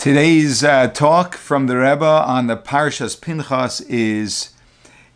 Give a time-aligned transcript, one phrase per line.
[0.00, 4.54] Today's uh, talk from the Rebbe on the Parshas Pinchas is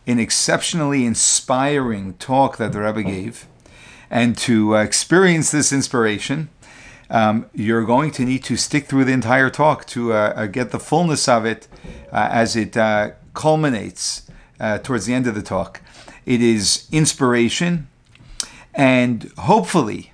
[0.05, 3.47] an exceptionally inspiring talk that the Rebbe gave.
[4.11, 6.49] And to uh, experience this inspiration,
[7.09, 10.69] um, you're going to need to stick through the entire talk to uh, uh get
[10.69, 11.67] the fullness of it
[12.11, 14.29] uh, as it uh, culminates
[14.83, 15.81] towards the end of the talk.
[16.27, 17.87] It is inspiration,
[18.75, 20.11] and hopefully,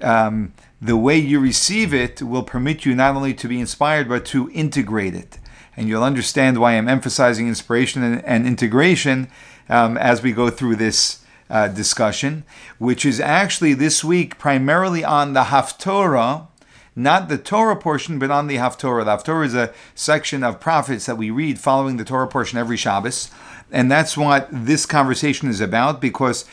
[0.00, 4.24] um, the way you receive it will permit you not only to be inspired, but
[4.26, 5.38] to integrate it.
[5.76, 9.28] And you'll understand why I'm emphasizing inspiration and, and integration
[9.68, 12.44] um, as we go through this uh, discussion,
[12.78, 16.46] which is actually this week primarily on the Haftorah,
[16.94, 19.04] not the Torah portion, but on the Haftorah.
[19.04, 22.76] The Haftorah is a section of prophets that we read following the Torah portion every
[22.76, 23.30] Shabbos.
[23.70, 26.44] And that's what this conversation is about because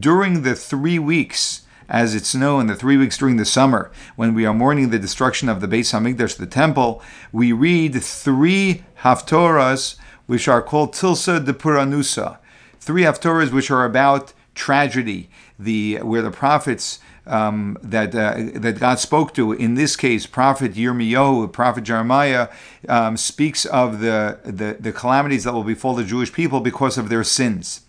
[0.00, 4.46] during the three weeks as it's known, the three weeks during the summer, when we
[4.46, 7.02] are mourning the destruction of the Beis Hamikdash, the temple,
[7.32, 9.96] we read three haftorahs
[10.26, 12.38] which are called Tilsa de Puranusa,
[12.78, 18.98] three haftorahs which are about tragedy, the where the prophets um, that uh, that God
[18.98, 19.52] spoke to.
[19.52, 22.48] In this case, Prophet Yirmiyahu, Prophet Jeremiah,
[22.88, 27.08] um, speaks of the, the the calamities that will befall the Jewish people because of
[27.08, 27.82] their sins,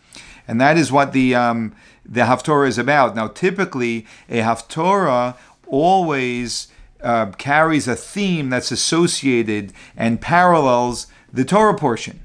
[0.47, 3.15] and that is what the um, the Haftorah is about.
[3.15, 5.35] Now, typically, a Haftorah
[5.67, 6.67] always
[7.01, 12.21] uh, carries a theme that's associated and parallels the Torah portion.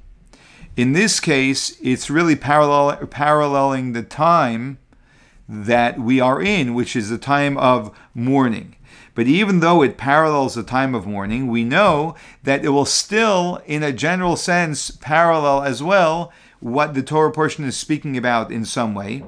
[0.76, 4.78] In this case, it's really parallel, paralleling the time
[5.48, 8.76] that we are in, which is the time of mourning.
[9.14, 12.14] But even though it parallels the time of mourning, we know
[12.44, 17.64] that it will still, in a general sense, parallel as well what the Torah portion
[17.64, 19.24] is speaking about in some way.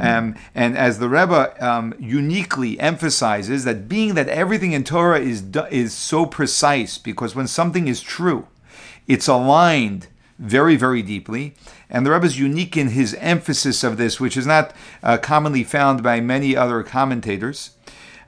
[0.00, 5.44] Um, and as the Rebbe um, uniquely emphasizes, that being that everything in Torah is,
[5.70, 8.46] is so precise, because when something is true,
[9.06, 10.06] it's aligned
[10.38, 11.54] very, very deeply.
[11.90, 15.64] And the Rebbe is unique in his emphasis of this, which is not uh, commonly
[15.64, 17.72] found by many other commentators.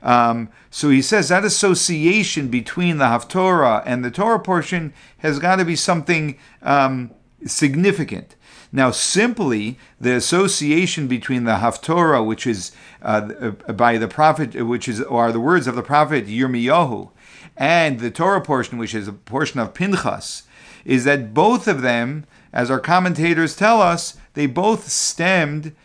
[0.03, 5.55] Um, so he says that association between the Haftorah and the Torah portion has got
[5.55, 7.11] to be something um,
[7.45, 8.35] significant.
[8.75, 12.71] Now, simply the association between the Haftorah, which is
[13.03, 17.11] uh, by the prophet, which is are the words of the prophet Yirmiyahu,
[17.55, 20.43] and the Torah portion, which is a portion of Pinchas,
[20.85, 25.75] is that both of them, as our commentators tell us, they both stemmed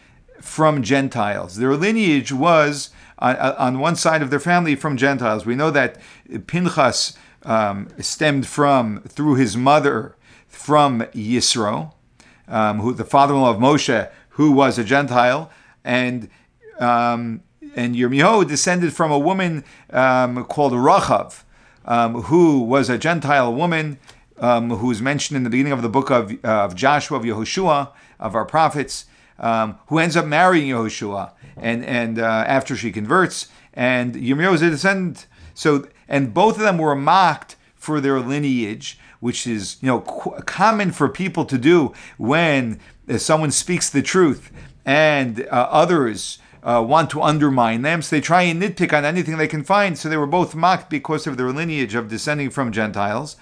[0.41, 1.57] from Gentiles.
[1.57, 2.89] Their lineage was
[3.19, 5.45] on, uh, on one side of their family from Gentiles.
[5.45, 5.99] We know that
[6.47, 10.17] Pinchas um, stemmed from through his mother
[10.49, 11.93] from Yisro,
[12.49, 15.51] um, who the father-in-law of Moshe, who was a Gentile,
[15.85, 16.29] and
[16.79, 17.43] um,
[17.75, 21.43] and Yirmiyahu descended from a woman um, called Rachav,
[21.85, 23.99] um, who was a Gentile woman
[24.39, 27.25] um, who is mentioned in the beginning of the book of, uh, of Joshua, of
[27.25, 29.07] Yehoshua, of our prophets,
[29.39, 34.63] um, who ends up marrying Yehoshua, and and uh, after she converts, and Yirmiyahu is
[34.63, 35.27] a descendant.
[35.55, 40.41] So, and both of them were mocked for their lineage which is you know qu-
[40.43, 44.51] common for people to do when uh, someone speaks the truth
[44.85, 48.03] and uh, others uh, want to undermine them.
[48.03, 49.97] So they try and nitpick on anything they can find.
[49.99, 53.37] So they were both mocked because of their lineage of descending from Gentiles,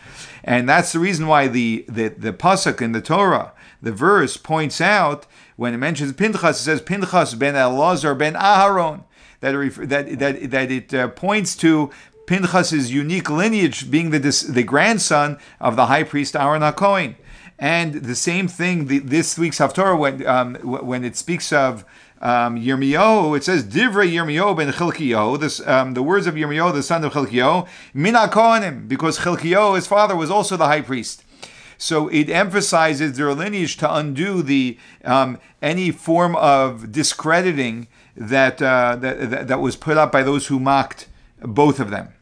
[0.44, 4.81] and that's the reason why the the, the pasuk in the Torah, the verse points
[4.81, 5.26] out
[5.56, 9.04] when it mentions Pinchas, it says Pinchas ben Elazar ben Aharon.
[9.41, 9.53] That,
[9.88, 11.91] that, that, that it uh, points to
[12.26, 17.16] Pinchas's unique lineage being the, the grandson of the high priest Aaron HaKohen.
[17.59, 21.84] And the same thing, the, this week's Haftorah, when, um, when it speaks of
[22.20, 26.82] um, Yirmiyahu, it says Divrei Yirmiyahu ben Chilkiyahu, this, um, the words of Yirmiyahu, the
[26.82, 31.25] son of Chilkiyahu, Mina Kohanim, because Chilkiyahu, his father, was also the high priest.
[31.78, 38.97] So it emphasizes their lineage to undo the um, any form of discrediting that, uh,
[38.97, 41.06] that that was put up by those who mocked
[41.43, 42.14] both of them.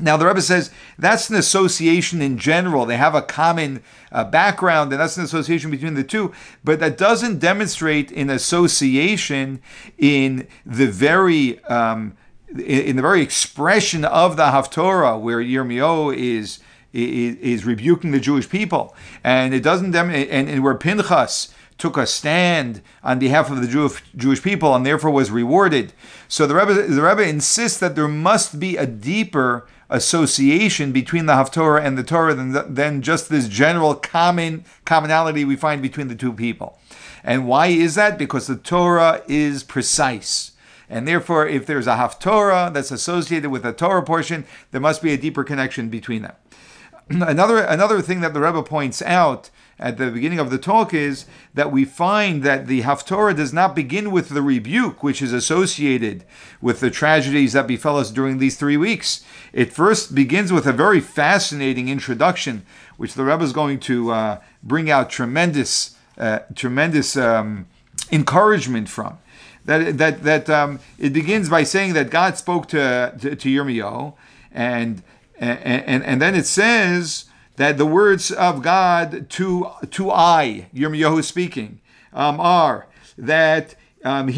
[0.00, 2.84] Now, the Rebbe says that's an association in general.
[2.84, 6.32] They have a common uh, background, and that's an association between the two,
[6.62, 9.60] but that doesn't demonstrate an association
[9.98, 12.16] in the very um,
[12.48, 16.60] in the very expression of the Haftorah, where Yirmiyahu is,
[16.92, 18.94] is, is rebuking the Jewish people,
[19.24, 23.66] and it doesn't dem- and, and where Pinchas took a stand on behalf of the
[23.66, 25.92] Jewish, Jewish people and therefore was rewarded.
[26.28, 31.34] So the Rebbe, the Rebbe insists that there must be a deeper association between the
[31.34, 36.14] Haftorah and the Torah than, than just this general common commonality we find between the
[36.14, 36.78] two people.
[37.22, 38.18] And why is that?
[38.18, 40.52] Because the Torah is precise.
[40.88, 45.12] And therefore, if there's a haftorah that's associated with a Torah portion, there must be
[45.12, 46.34] a deeper connection between them.
[47.08, 51.26] another another thing that the Rebbe points out at the beginning of the talk is
[51.52, 56.24] that we find that the Haftorah does not begin with the rebuke, which is associated
[56.60, 59.24] with the tragedies that befell us during these three weeks.
[59.52, 62.64] It first begins with a very fascinating introduction,
[62.96, 67.66] which the Rebbe is going to uh, bring out tremendous, uh, tremendous um,
[68.12, 69.18] encouragement from.
[69.64, 74.12] That that that um, it begins by saying that God spoke to to, to Yirmiyahu,
[74.52, 75.02] and
[75.38, 77.24] and, and and then it says
[77.56, 81.80] that the words of God to to I, Yirmiyahu speaking,
[82.12, 82.86] um, are
[83.16, 84.28] that he um,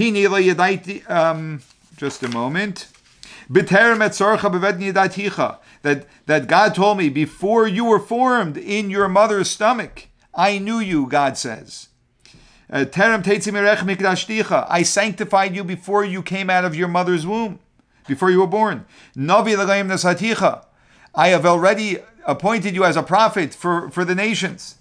[1.09, 1.63] um,
[1.97, 2.89] just a moment.
[3.49, 3.69] That,
[6.27, 11.07] that God told me before you were formed in your mother's stomach, I knew you,
[11.07, 11.89] God says.
[12.69, 12.85] Uh,
[14.69, 17.61] I sanctified you before you came out of your mother's womb,
[18.09, 18.85] before you were born.
[21.15, 24.77] I have already appointed you as a prophet for, for the nations.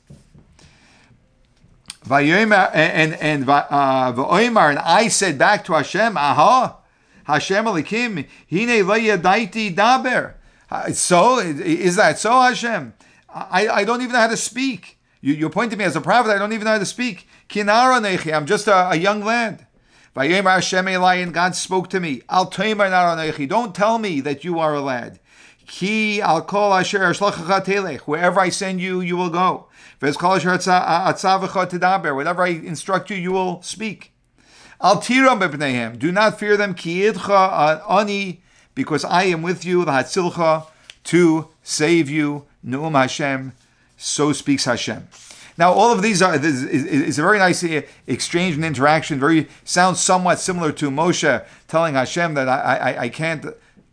[2.09, 6.77] And and uh, and I said back to Hashem, Aha,
[7.23, 8.83] Hashem Elikim, Hine
[9.21, 10.33] Daiti Daber.
[10.93, 12.93] So is that so, Hashem?
[13.29, 14.97] I, I don't even know how to speak.
[15.21, 16.31] You, you appointed me as a prophet.
[16.31, 17.27] I don't even know how to speak.
[17.49, 18.33] Kinara nechi.
[18.33, 19.65] I'm just a, a young lad.
[20.15, 22.21] Vayomer Hashem Eli, and God spoke to me.
[22.29, 22.45] Al.
[22.45, 25.19] Don't tell me that you are a lad.
[25.65, 27.99] Ki al kol asher telech.
[28.01, 29.67] Wherever I send you, you will go.
[29.99, 30.27] Wherever
[32.43, 34.11] I instruct you, you will speak.
[34.81, 35.99] Al tiram.
[35.99, 36.73] Do not fear them.
[36.73, 38.41] Ki idcha ani,
[38.75, 39.83] because I am with you.
[39.83, 40.67] L'hatzilcha
[41.05, 42.45] to save you.
[42.63, 43.53] Nu'um Hashem.
[43.97, 45.07] So speaks Hashem.
[45.57, 49.19] Now, all of these are is, is, a very nice uh, exchange and interaction.
[49.19, 53.45] Very sounds somewhat similar to Moshe telling Hashem that I, I, I can't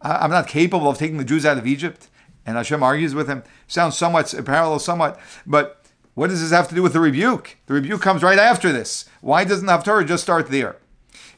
[0.03, 2.09] I'm not capable of taking the Jews out of Egypt.
[2.45, 3.45] And Hashem argues with him.
[3.69, 5.19] Sounds somewhat parallel, somewhat.
[5.47, 5.85] But
[6.15, 7.57] what does this have to do with the rebuke?
[7.67, 9.09] The rebuke comes right after this.
[9.21, 10.77] Why doesn't the Haftarah just start there?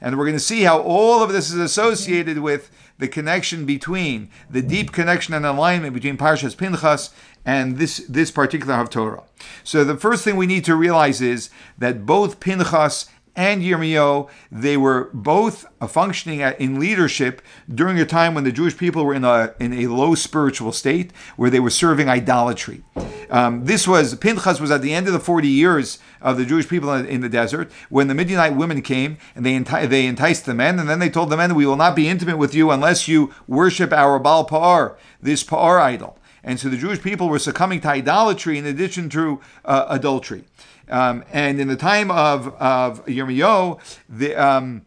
[0.01, 4.31] And we're going to see how all of this is associated with the connection between
[4.49, 7.11] the deep connection and alignment between Parshas Pinchas
[7.45, 9.25] and this this particular Haftorah.
[9.63, 14.77] So the first thing we need to realize is that both Pinchas and Yirmiyahu, they
[14.77, 17.43] were both functioning in leadership
[17.73, 21.13] during a time when the Jewish people were in a, in a low spiritual state
[21.37, 22.85] where they were serving idolatry.
[23.31, 26.69] Um, this was, Pinchas was at the end of the 40 years of the Jewish
[26.69, 30.55] people in the desert when the Midianite women came and they, enti- they enticed the
[30.55, 33.09] men and then they told the men, we will not be intimate with you unless
[33.09, 36.19] you worship our Baal Pa'ar, this Pa'ar idol.
[36.45, 40.45] And so the Jewish people were succumbing to idolatry in addition to uh, adultery.
[40.89, 44.85] Um, and in the time of, of Yirmiyahu, the, um,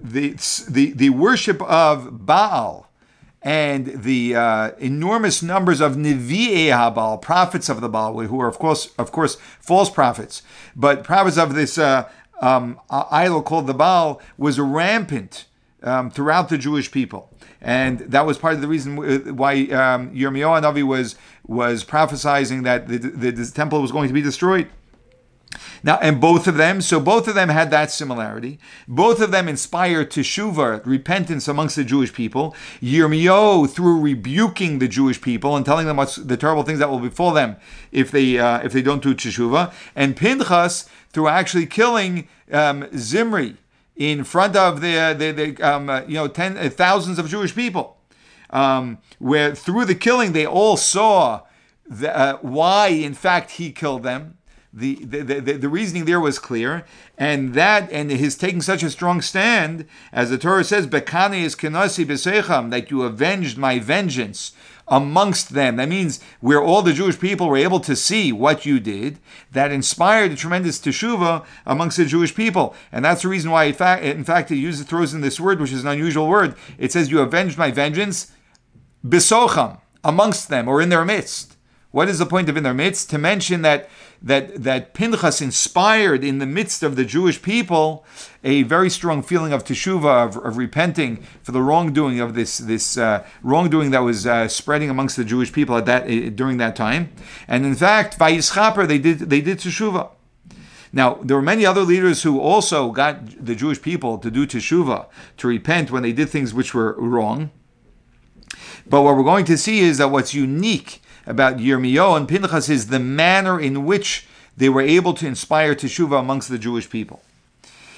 [0.00, 0.30] the,
[0.68, 2.88] the, the worship of Baal
[3.40, 8.58] and the uh, enormous numbers of Nevi'e HaBaal, prophets of the Baal, who are of
[8.58, 10.42] course, of course, false prophets,
[10.74, 15.46] but prophets of this uh, um, idol called the Baal was rampant
[15.82, 17.30] um, throughout the Jewish people.
[17.60, 18.96] And that was part of the reason
[19.36, 24.14] why um, Yirmiyahu Navi was was prophesizing that the, the, the temple was going to
[24.14, 24.68] be destroyed.
[25.88, 28.58] Now, and both of them, so both of them had that similarity.
[28.86, 32.54] Both of them inspired teshuva, repentance amongst the Jewish people.
[32.82, 36.98] Yirmiyahu, through rebuking the Jewish people and telling them what's the terrible things that will
[36.98, 37.56] befall them
[37.90, 43.56] if they uh, if they don't do teshuva, and Pinchas through actually killing um, Zimri
[43.96, 47.54] in front of the the, the um, uh, you know ten uh, thousands of Jewish
[47.54, 47.96] people,
[48.50, 51.44] um, where through the killing they all saw
[51.88, 54.37] the, uh, why in fact he killed them
[54.72, 56.84] the, the, the, the, reasoning there was clear,
[57.16, 61.56] and that and his taking such a strong stand, as the Torah says, "Bekane is
[61.56, 64.52] kenasi b'seicham," that you avenged my vengeance
[64.86, 65.76] amongst them.
[65.76, 69.18] That means where all the Jewish people were able to see what you did,
[69.52, 73.74] that inspired a tremendous teshuva amongst the Jewish people, and that's the reason why, in
[73.74, 76.54] fact, in fact, it uses throws in this word, which is an unusual word.
[76.76, 78.32] It says, "You avenged my vengeance."
[79.06, 81.57] Bisocham amongst them or in their midst.
[81.98, 83.10] What is the point of in their midst?
[83.10, 83.90] To mention that
[84.22, 88.04] that that Pinchas inspired in the midst of the Jewish people
[88.44, 92.96] a very strong feeling of teshuva, of, of repenting for the wrongdoing of this this
[92.96, 96.76] uh, wrongdoing that was uh, spreading amongst the Jewish people at that uh, during that
[96.76, 97.10] time.
[97.48, 100.10] And in fact, Vayischaper they did they did teshuva.
[100.92, 105.06] Now, there were many other leaders who also got the Jewish people to do teshuva,
[105.38, 107.50] to repent when they did things which were wrong.
[108.88, 112.88] But what we're going to see is that what's unique about Yirmiyahu and Pinchas is
[112.88, 117.22] the manner in which they were able to inspire teshuva amongst the Jewish people.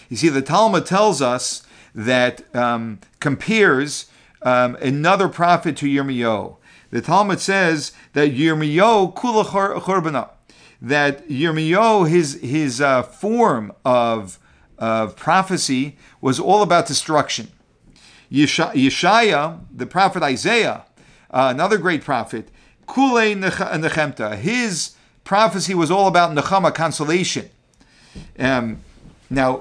[0.08, 1.62] You see, the Talmud tells us
[1.94, 4.10] that um, compares
[4.42, 6.56] um, another prophet to Yirmiyahu.
[6.90, 10.30] The Talmud says that Yirmiyahu kula chorbana,
[10.82, 14.38] that Yirmiyahu, his his uh, form of
[14.76, 17.49] of prophecy was all about destruction.
[18.32, 20.84] Yeshaya, the prophet Isaiah,
[21.30, 22.49] uh, another great prophet,
[22.90, 24.94] kule nechemta, his
[25.25, 27.49] prophecy was all about nechama, consolation.
[28.38, 28.80] Um,
[29.28, 29.59] now,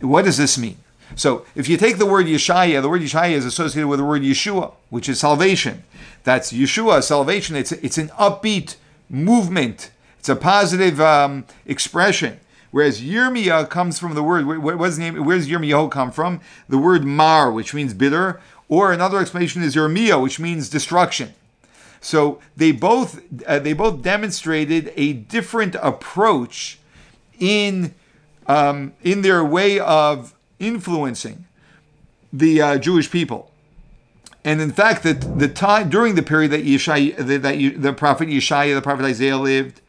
[0.00, 0.76] what does this mean?
[1.14, 4.22] So, if you take the word Yeshaya, the word Yeshaya is associated with the word
[4.22, 5.84] Yeshua, which is salvation.
[6.24, 7.56] That's Yeshua, salvation.
[7.56, 8.76] It's it's an upbeat
[9.08, 9.90] movement.
[10.18, 12.40] It's a positive um, expression.
[12.72, 15.24] Whereas Yirmiyah comes from the word, what's the name?
[15.24, 16.40] Where does Yirmiyahu come from?
[16.68, 21.32] The word mar, which means bitter, or another explanation is Yirmiyah, which means destruction.
[22.00, 26.78] So they both uh, they both demonstrated a different approach
[27.38, 27.94] in
[28.46, 31.46] um, in their way of influencing
[32.32, 33.50] the uh, Jewish people.
[34.44, 38.28] And in fact, that the time during the period that Yeshaya, that, that the prophet
[38.28, 39.80] Yeshaya, the prophet Isaiah lived,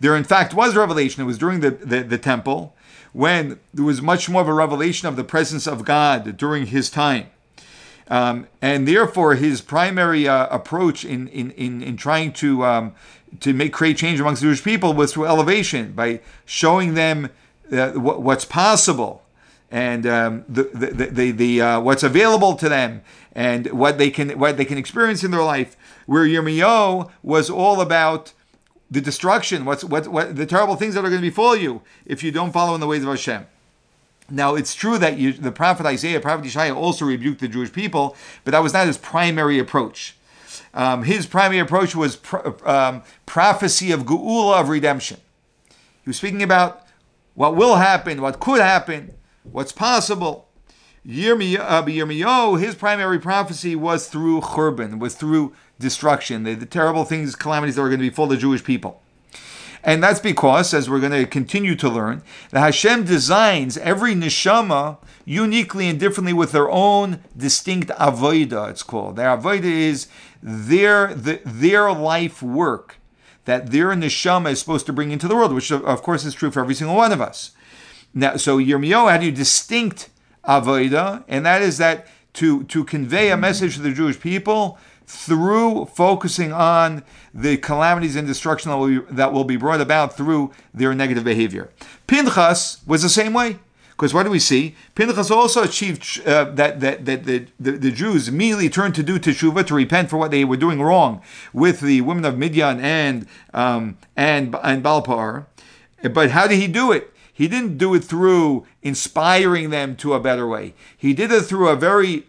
[0.00, 1.22] there in fact was revelation.
[1.22, 2.74] It was during the, the, the temple
[3.12, 6.90] when there was much more of a revelation of the presence of God during his
[6.90, 7.28] time.
[8.08, 12.94] Um, and therefore, his primary uh, approach in, in, in, in, trying to um,
[13.40, 17.30] to make create change amongst Jewish people was through elevation by showing them
[17.72, 19.22] uh, what, what's possible
[19.70, 24.38] and um, the, the, the, the uh, what's available to them and what they can
[24.38, 25.76] what they can experience in their life.
[26.06, 28.34] Where Yirmiyahu was all about
[28.90, 32.22] the destruction, what's what, what the terrible things that are going to befall you if
[32.22, 33.46] you don't follow in the ways of Hashem.
[34.30, 38.16] Now it's true that you, the prophet Isaiah, prophet Isaiah, also rebuked the Jewish people,
[38.44, 40.16] but that was not his primary approach.
[40.74, 45.18] Um, his primary approach was pro, um, prophecy of geula of redemption.
[45.68, 46.86] He was speaking about
[47.34, 49.14] what will happen, what could happen,
[49.44, 50.48] what's possible.
[51.06, 57.74] Yirmiyahu, his primary prophecy was through churban, was through destruction, the, the terrible things, calamities
[57.74, 59.01] that were going to befall the Jewish people.
[59.84, 64.98] And that's because, as we're going to continue to learn, that Hashem designs every neshama
[65.24, 69.16] uniquely and differently with their own distinct avodah, it's called.
[69.16, 70.06] Their avodah is
[70.42, 72.96] their, the, their life work
[73.44, 76.50] that their neshama is supposed to bring into the world, which of course is true
[76.50, 77.52] for every single one of us.
[78.14, 80.10] Now, so Yirmiyahu had a distinct
[80.44, 84.78] avodah, and that is that to, to convey a message to the Jewish people
[85.12, 87.04] through focusing on
[87.34, 91.22] the calamities and destruction that will, be, that will be brought about through their negative
[91.22, 91.70] behavior.
[92.06, 93.58] Pinchas was the same way.
[93.90, 94.74] Because what do we see?
[94.94, 99.66] Pinchas also achieved uh, that, that, that the, the, Jews immediately turned to do teshuvah,
[99.66, 103.98] to repent for what they were doing wrong with the women of Midian and, um,
[104.16, 105.46] and, and Balpar.
[106.10, 107.12] But how did he do it?
[107.32, 110.74] He didn't do it through inspiring them to a better way.
[110.96, 112.26] He did it through a very,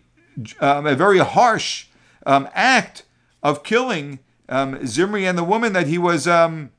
[0.59, 1.87] um, a very harsh
[2.25, 3.03] um, act
[3.41, 6.71] of killing um, Zimri and the woman that he was, um,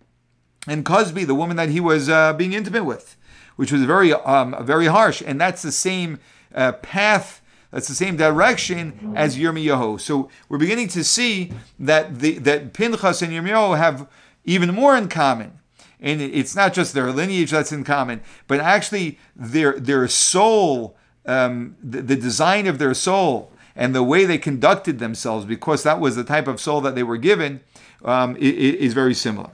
[0.67, 3.17] and Cozbi, the woman that he was uh, being intimate with,
[3.57, 5.23] which was very, um, very harsh.
[5.25, 6.19] And that's the same
[6.55, 7.43] uh, path.
[7.71, 10.01] That's the same direction as Yirmiyahu.
[10.01, 14.09] So we're beginning to see that the that Pinchas and Yirmiyahu have
[14.45, 15.59] even more in common
[16.05, 21.77] and it's not just their lineage that's in common, but actually their their soul, um,
[21.83, 26.17] the, the design of their soul, and the way they conducted themselves, because that was
[26.17, 27.61] the type of soul that they were given,
[28.05, 29.51] um, is, very similar.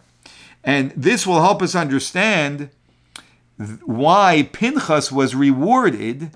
[0.62, 2.70] And this will help us understand
[3.84, 6.32] why Pinchas was rewarded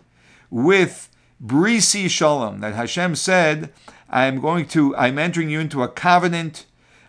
[0.50, 1.10] with
[1.44, 3.72] Brisi Shalom, that Hashem said,
[4.08, 6.66] I'm going to, I'm entering you into a covenant,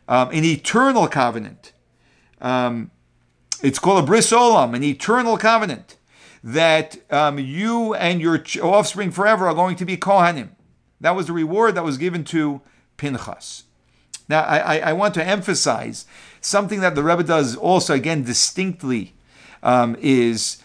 [0.08, 1.72] um, an eternal covenant.
[2.42, 2.92] Um,
[3.62, 5.98] it's called a bris olam, an eternal covenant,
[6.44, 10.50] that um, you and your offspring forever are going to be kohanim.
[11.02, 12.62] That was the reward that was given to
[12.98, 13.64] Pinchas.
[14.28, 16.06] Now, I, I want to emphasize
[16.42, 19.14] something that the Rebbe does also, again, distinctly,
[19.62, 20.62] um, is,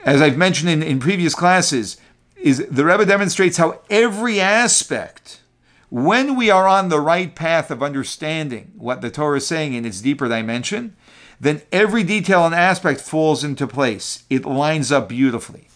[0.00, 1.96] as I've mentioned in, in previous classes,
[2.36, 5.40] is the Rebbe demonstrates how every aspect,
[5.90, 9.84] when we are on the right path of understanding what the Torah is saying in
[9.84, 10.96] its deeper dimension,
[11.40, 14.24] then every detail and aspect falls into place.
[14.30, 15.68] It lines up beautifully.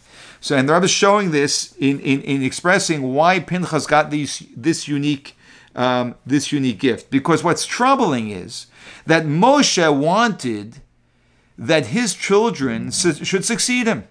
[0.47, 4.45] So, and the Rebbe is showing this in, in, in expressing why Pinchas got these,
[4.57, 5.37] this unique
[5.75, 7.11] um, this unique gift.
[7.11, 8.69] Because what's troubling is
[9.07, 10.77] that Moshe wanted
[11.59, 14.07] that his children su- should succeed him.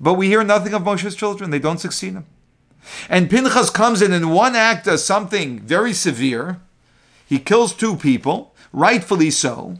[0.00, 1.50] But we hear nothing of Moshe's children.
[1.50, 2.24] They don't succeed him.
[3.10, 6.62] And Pinchas comes in in one act does something very severe.
[7.26, 9.76] He kills two people, rightfully so.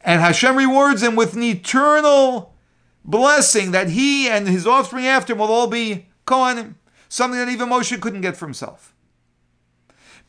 [0.00, 2.51] And Hashem rewards him with an eternal
[3.04, 6.74] blessing that he and his offspring after him will all be Kohanim,
[7.08, 8.94] something that even Moshe couldn't get for himself.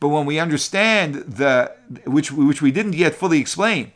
[0.00, 3.92] But when we understand the, which, which we didn't yet fully explain,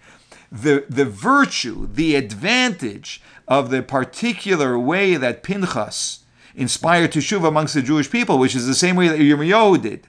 [0.51, 6.21] the, the virtue, the advantage of the particular way that Pinchas
[6.55, 10.07] inspired Teshuva amongst the Jewish people, which is the same way that Yirmiyahu did.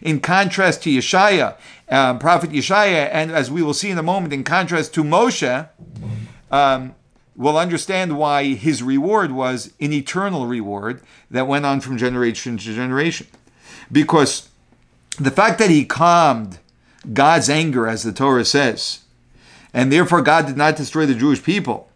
[0.00, 1.56] In contrast to Yeshaya,
[1.88, 5.68] um, Prophet Yeshaya, and as we will see in a moment, in contrast to Moshe,
[6.50, 6.94] um,
[7.36, 12.74] we'll understand why his reward was an eternal reward that went on from generation to
[12.74, 13.26] generation.
[13.90, 14.48] Because
[15.18, 16.58] the fact that he calmed
[17.12, 19.00] God's anger, as the Torah says,
[19.74, 21.88] and therefore God did not destroy the Jewish people.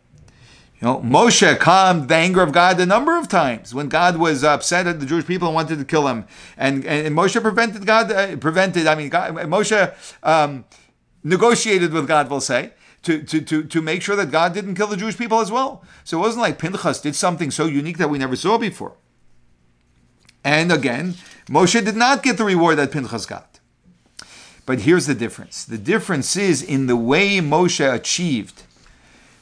[0.81, 4.45] You know, Moshe calmed the anger of God a number of times when God was
[4.45, 6.27] upset at the Jewish people and wanted to kill them,
[6.59, 8.87] and and, Moshe prevented God uh, prevented.
[8.87, 10.67] I mean, God, Moshe um,
[11.25, 12.29] negotiated with God.
[12.29, 12.73] We'll say.
[13.07, 15.85] To, to, to, make sure that God didn't kill the Jewish people as well.
[16.03, 18.95] So it wasn't like Pinchas did something so unique that we never saw before.
[20.43, 21.15] And again,
[21.49, 23.61] Moshe did not get the reward that Pinchas got.
[24.65, 28.65] But here's the difference the difference is in the way Moshe achieved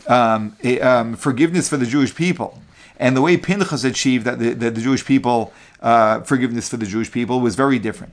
[0.06, 2.62] um, um, forgiveness for the Jewish people.
[2.96, 6.86] And the way Pinchas achieved that the, the, the Jewish people, uh, forgiveness for the
[6.86, 8.12] Jewish people, was very different.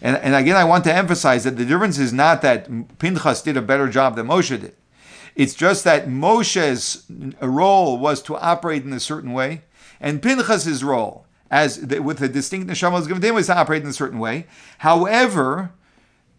[0.00, 2.68] And, and again, I want to emphasize that the difference is not that
[2.98, 4.74] Pinchas did a better job than Moshe did.
[5.34, 7.04] It's just that Moshe's
[7.40, 9.62] role was to operate in a certain way,
[10.00, 13.56] and Pinchas's role, as the, with the distinct neshama was given to him, was to
[13.56, 14.46] operate in a certain way.
[14.78, 15.72] However,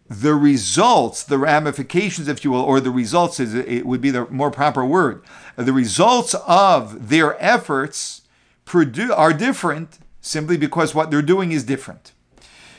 [0.08, 4.26] the results, the ramifications, if you will, or the results is it would be the
[4.26, 5.24] more proper word.
[5.56, 8.22] The results of their efforts
[8.64, 12.12] produce are different simply because what they're doing is different.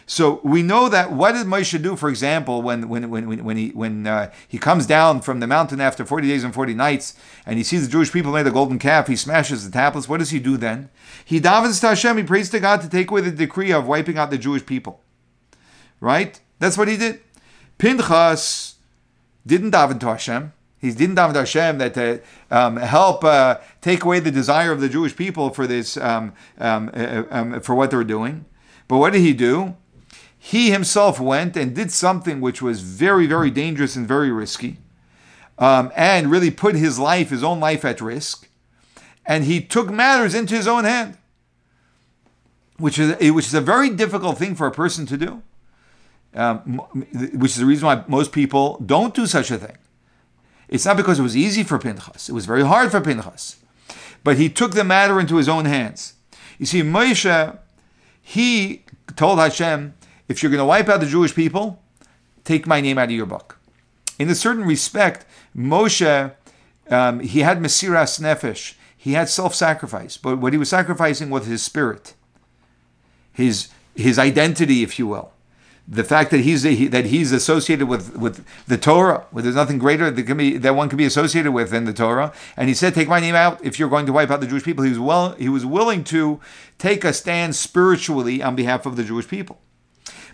[0.08, 3.70] So we know that what did Moshe do, for example, when when when when he
[3.70, 7.58] when uh, he comes down from the mountain after forty days and forty nights, and
[7.58, 10.08] he sees the Jewish people lay the golden calf, he smashes the tablets.
[10.08, 10.90] What does he do then?
[11.24, 12.18] He davens to Hashem.
[12.18, 15.02] He prays to God to take away the decree of wiping out the Jewish people.
[16.00, 16.40] Right?
[16.60, 17.22] That's what he did.
[17.80, 18.76] Pinchas
[19.46, 20.54] didn't daven to Hashem.
[20.78, 24.82] He didn't daven to Hashem that to um, help uh, take away the desire of
[24.82, 28.46] the Jewish people for this um, um, uh, um, for what they were doing.
[28.88, 29.76] But what did he do?
[30.52, 34.78] He himself went and did something which was very, very dangerous and very risky,
[35.58, 38.48] um, and really put his life, his own life, at risk.
[39.26, 41.18] And he took matters into his own hand,
[42.78, 45.42] which is which is a very difficult thing for a person to do
[46.36, 46.78] um,
[47.34, 49.78] which is the reason why most people don't do such a thing.
[50.68, 53.58] It's not because it was easy for Pinchas, it was very hard for Pinchas.
[54.24, 56.16] But he took the matter into his own hands.
[56.58, 57.58] You see, Moshe,
[58.22, 58.84] he
[59.16, 59.94] told Hashem,
[60.28, 61.82] if you're going to wipe out the Jewish people,
[62.44, 63.60] take my name out of your book.
[64.18, 66.34] In a certain respect, Moshe,
[66.90, 71.62] um, he had Mesiras Nefesh, he had self-sacrifice, but what he was sacrificing was his
[71.62, 72.14] spirit,
[73.32, 75.32] his his identity, if you will
[75.88, 79.78] the fact that he's he, that he's associated with with the Torah, where there's nothing
[79.78, 82.34] greater that can be that one can be associated with than the Torah.
[82.58, 84.64] And he said, "Take my name out if you're going to wipe out the Jewish
[84.64, 86.40] people." He was well, he was willing to
[86.80, 89.60] take a stand spiritually on behalf of the Jewish people.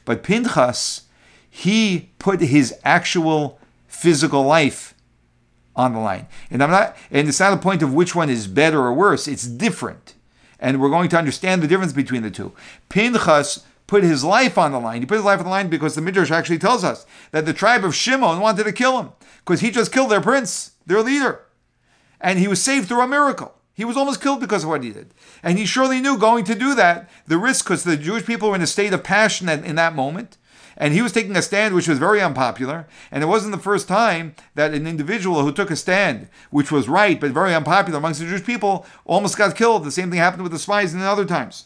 [0.05, 1.03] But Pinchas,
[1.49, 4.93] he put his actual physical life
[5.75, 8.47] on the line, and I'm not, and it's not a point of which one is
[8.47, 9.27] better or worse.
[9.27, 10.15] It's different,
[10.59, 12.51] and we're going to understand the difference between the two.
[12.89, 15.01] Pinchas put his life on the line.
[15.01, 17.53] He put his life on the line because the Midrash actually tells us that the
[17.53, 21.41] tribe of Shimon wanted to kill him because he just killed their prince, their leader.
[22.21, 23.53] And he was saved through a miracle.
[23.73, 25.13] He was almost killed because of what he did.
[25.41, 28.55] And he surely knew going to do that, the risk, because the Jewish people were
[28.55, 30.37] in a state of passion in that moment.
[30.77, 32.87] And he was taking a stand which was very unpopular.
[33.11, 36.89] And it wasn't the first time that an individual who took a stand which was
[36.89, 39.83] right but very unpopular amongst the Jewish people almost got killed.
[39.83, 41.65] The same thing happened with the spies in other times.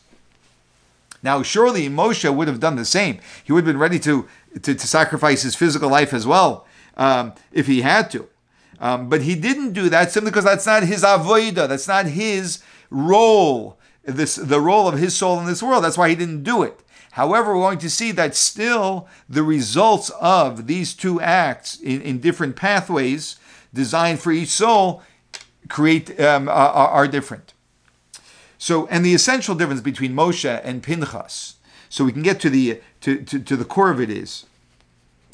[1.24, 3.20] Now, surely Moshe would have done the same.
[3.44, 4.28] He would have been ready to,
[4.62, 8.28] to, to sacrifice his physical life as well um, if he had to.
[8.80, 12.62] Um, but he didn't do that simply because that's not his avoida, that's not his
[12.90, 15.84] role, this the role of his soul in this world.
[15.84, 16.80] That's why he didn't do it.
[17.12, 22.20] However, we're going to see that still the results of these two acts in, in
[22.20, 23.38] different pathways
[23.74, 25.02] designed for each soul
[25.70, 27.54] create um, are, are different.
[28.58, 31.56] So, and the essential difference between Moshe and Pinchas,
[31.90, 34.46] so we can get to the to, to, to the core of it is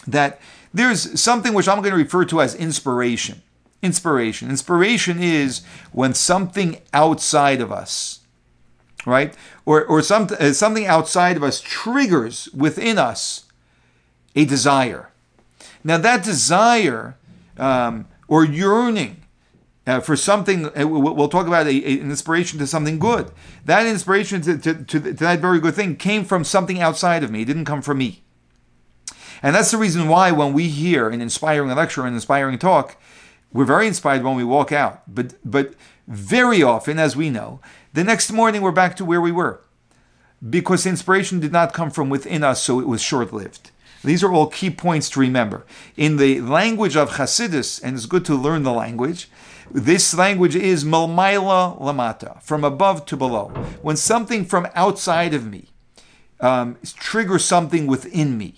[0.08, 0.40] that
[0.74, 3.42] there's something which I'm going to refer to as inspiration.
[3.82, 4.50] Inspiration.
[4.50, 5.62] Inspiration is
[5.92, 8.20] when something outside of us,
[9.06, 9.34] right,
[9.66, 13.46] or or some, uh, something outside of us triggers within us
[14.36, 15.10] a desire.
[15.84, 17.18] Now that desire
[17.58, 19.24] um, or yearning
[19.88, 23.32] uh, for something, uh, we'll talk about a, a- an inspiration to something good.
[23.66, 27.42] That inspiration to, to, to that very good thing came from something outside of me.
[27.42, 28.21] It didn't come from me.
[29.44, 32.98] And that's the reason why when we hear an inspiring lecture, an inspiring talk,
[33.52, 35.02] we're very inspired when we walk out.
[35.08, 35.74] But but
[36.08, 37.60] very often, as we know,
[37.94, 39.62] the next morning we're back to where we were.
[40.48, 43.70] Because inspiration did not come from within us, so it was short-lived.
[44.04, 45.64] These are all key points to remember.
[45.96, 49.30] In the language of Hasidus, and it's good to learn the language,
[49.70, 53.50] this language is malmaila lamata, from above to below.
[53.84, 55.68] When something from outside of me
[56.40, 58.56] um, triggers something within me,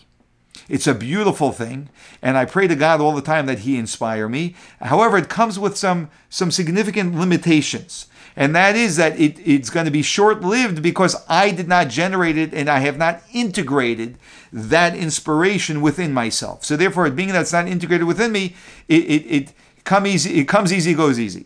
[0.74, 4.28] it's a beautiful thing, and I pray to God all the time that He inspire
[4.28, 4.56] me.
[4.82, 9.86] However, it comes with some some significant limitations, and that is that it, it's going
[9.86, 14.18] to be short lived because I did not generate it and I have not integrated
[14.52, 16.66] that inspiration within myself.
[16.66, 18.56] So therefore, being that it's not integrated within me,
[18.88, 20.40] it it, it come easy.
[20.40, 21.46] It comes easy, goes easy.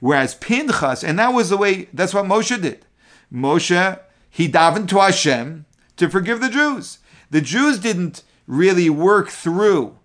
[0.00, 1.88] Whereas Pinchas, and that was the way.
[1.92, 2.84] That's what Moshe did.
[3.32, 6.98] Moshe he davened to Hashem to forgive the Jews.
[7.30, 9.98] The Jews didn't really work through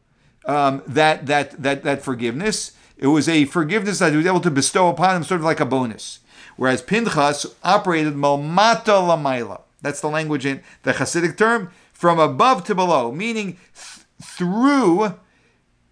[0.46, 2.74] um, that that that that forgiveness.
[2.98, 5.60] It was a forgiveness that he was able to bestow upon him, sort of like
[5.60, 6.20] a bonus.
[6.56, 9.62] Whereas Pinchas operated malmata lamaila.
[9.82, 15.16] That's the language in the Hasidic term, from above to below, meaning th- through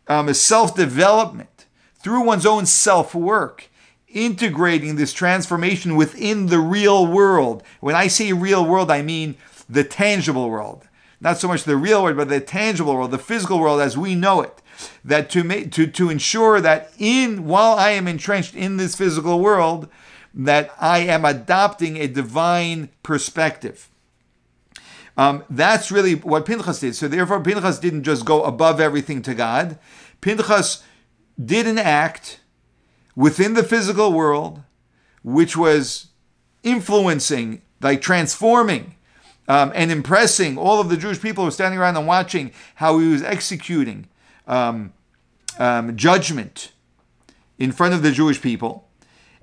[0.08, 3.70] um, self development, through one's own self work,
[4.08, 7.64] integrating this transformation within the real world.
[7.80, 9.36] When I say real world, I mean
[9.68, 10.88] the tangible world.
[11.22, 14.16] Not so much the real world, but the tangible world, the physical world as we
[14.16, 14.62] know it.
[15.04, 19.42] That to make to, to ensure that in while I am entrenched in this physical
[19.42, 19.90] world,
[20.34, 23.90] that I am adopting a divine perspective.
[25.18, 26.96] Um, that's really what Pinchas did.
[26.96, 29.78] So therefore, Pinchas didn't just go above everything to God.
[30.22, 30.82] Pinchas
[31.44, 32.40] did an act
[33.18, 34.64] within the physical world,
[35.24, 36.08] which was
[36.64, 38.96] influencing, like transforming
[39.50, 43.00] um, and impressing all of the Jewish people who were standing around and watching how
[43.00, 44.08] he was executing
[44.48, 44.94] um,
[45.58, 46.72] um, judgment
[47.58, 48.88] in front of the Jewish people.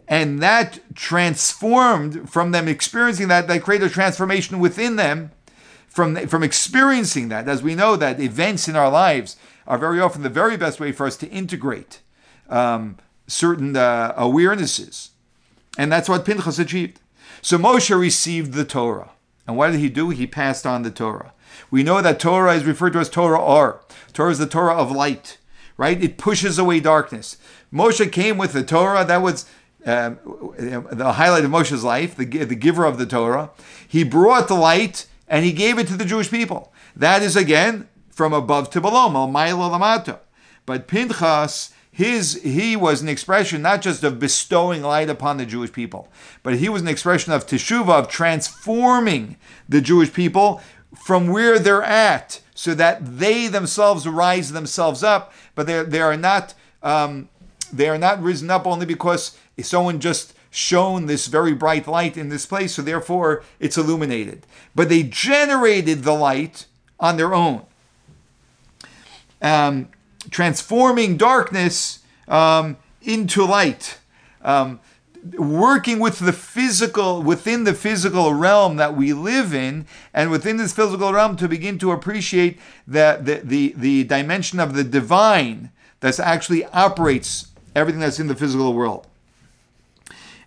[0.09, 5.33] And that transformed from them experiencing that, that created a transformation within them
[5.89, 7.49] from, from experiencing that.
[7.49, 10.93] As we know that events in our lives are very often the very best way
[10.93, 11.99] for us to integrate
[12.49, 15.09] um, certain uh, awarenesses.
[15.77, 17.01] And that's what Pinchas achieved.
[17.43, 19.11] So Moshe received the Torah.
[19.47, 20.11] And what did he do?
[20.11, 21.33] He passed on the Torah.
[21.71, 23.81] We know that Torah is referred to as Torah Or.
[24.13, 25.39] Torah is the Torah of light,
[25.77, 26.03] right?
[26.03, 27.37] It pushes away darkness.
[27.73, 29.05] Moshe came with the Torah.
[29.05, 29.47] That was
[29.85, 30.19] um,
[30.57, 33.51] the highlight of Moshe's life, the, the giver of the Torah.
[33.87, 36.73] He brought the light and he gave it to the Jewish people.
[36.95, 40.19] That is again from above to below, lamato.
[40.65, 45.73] But Pinchas, his he was an expression not just of bestowing light upon the Jewish
[45.73, 46.09] people,
[46.43, 50.61] but he was an expression of teshuvah, of transforming the Jewish people
[51.07, 55.33] from where they're at, so that they themselves rise themselves up.
[55.55, 57.31] But they they are not um,
[57.73, 62.29] they are not risen up only because someone just shone this very bright light in
[62.29, 64.47] this place, so therefore it's illuminated.
[64.75, 66.67] But they generated the light
[67.01, 67.65] on their own,
[69.41, 69.89] um,
[70.31, 73.99] transforming darkness um, into light.
[74.43, 74.81] Um,
[75.37, 79.85] working with the physical within the physical realm that we live in
[80.15, 84.75] and within this physical realm to begin to appreciate the the, the, the dimension of
[84.75, 89.09] the divine that actually operates everything that's in the physical world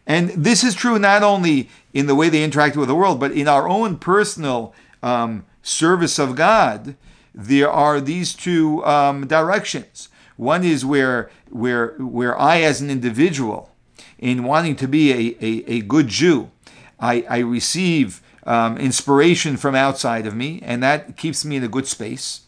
[0.10, 3.32] and this is true not only in the way they interact with the world, but
[3.32, 6.96] in our own personal um, service of God.
[7.42, 10.10] There are these two um, directions.
[10.36, 13.72] One is where where where I, as an individual,
[14.18, 16.52] in wanting to be a, a, a good Jew,
[17.00, 21.70] I, I receive um, inspiration from outside of me, and that keeps me in a
[21.70, 22.42] good space.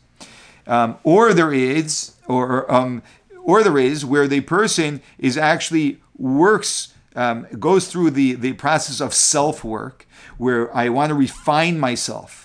[0.67, 3.01] Um, or there is, or um,
[3.43, 8.99] or there is where the person is actually works um, goes through the, the process
[8.99, 10.05] of self work
[10.37, 12.40] where I want to refine myself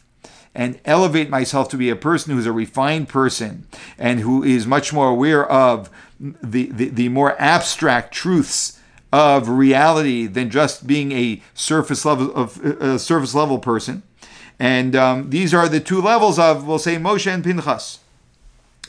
[0.56, 3.66] and elevate myself to be a person who's a refined person
[3.98, 8.80] and who is much more aware of the, the, the more abstract truths
[9.12, 14.02] of reality than just being a surface level of a surface level person.
[14.58, 17.98] And um, these are the two levels of, we'll say, Moshe and Pinchas.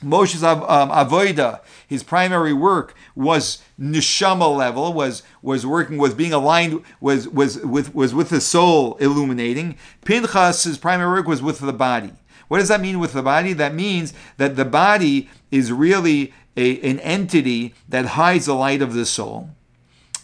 [0.02, 6.84] Moshe's um, avoida, his primary work was neshama level, was was working, was being aligned,
[7.00, 9.78] was was with was with the soul illuminating.
[10.06, 12.12] Pinchas's primary work was with the body,
[12.48, 13.54] What does that mean with the body?
[13.54, 18.94] That means that the body is really a, an entity that hides the light of
[18.94, 19.50] the soul.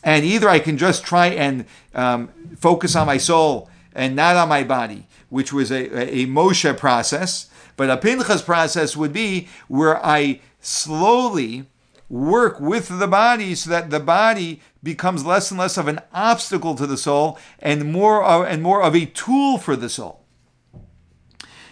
[0.03, 4.49] And either I can just try and um, focus on my soul and not on
[4.49, 7.49] my body, which was a, a Moshe process.
[7.75, 11.65] But a Pinchas process would be where I slowly
[12.09, 16.75] work with the body so that the body becomes less and less of an obstacle
[16.75, 20.23] to the soul and more of, and more of a tool for the soul.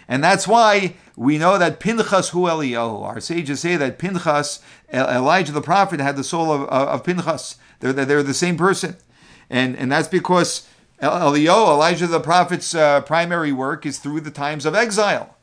[0.08, 3.04] And that's why we know that Pinchas hu Eliyahu.
[3.04, 4.60] Our sages say that Pinchas,
[4.92, 7.58] Elijah the prophet, had the soul of, of Pinchas.
[7.80, 8.98] They're, they're the same person.
[9.50, 10.68] And, and that's because
[11.02, 15.38] Eliyahu, Elijah the prophet's uh, primary work is through the times of exile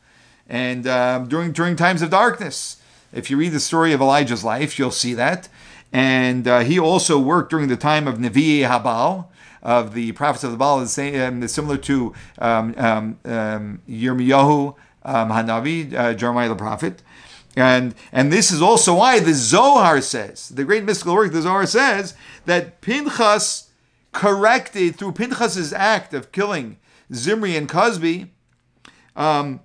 [0.48, 2.80] and uh, during, during times of darkness.
[3.12, 5.48] If you read the story of Elijah's life, you'll see that.
[5.92, 9.26] And uh, he also worked during the time of Nevi Habal,
[9.62, 15.94] of the prophets of the Baal, um, similar to um, um, um, Yirmiyahu um, Hanavi,
[15.94, 17.02] uh, Jeremiah the prophet.
[17.56, 21.66] And, and this is also why the Zohar says, the great mystical work, the Zohar
[21.66, 22.14] says,
[22.46, 23.70] that Pinchas
[24.12, 26.76] corrected, through Pinchas's act of killing
[27.12, 28.28] Zimri and Cozbi,
[29.16, 29.61] um,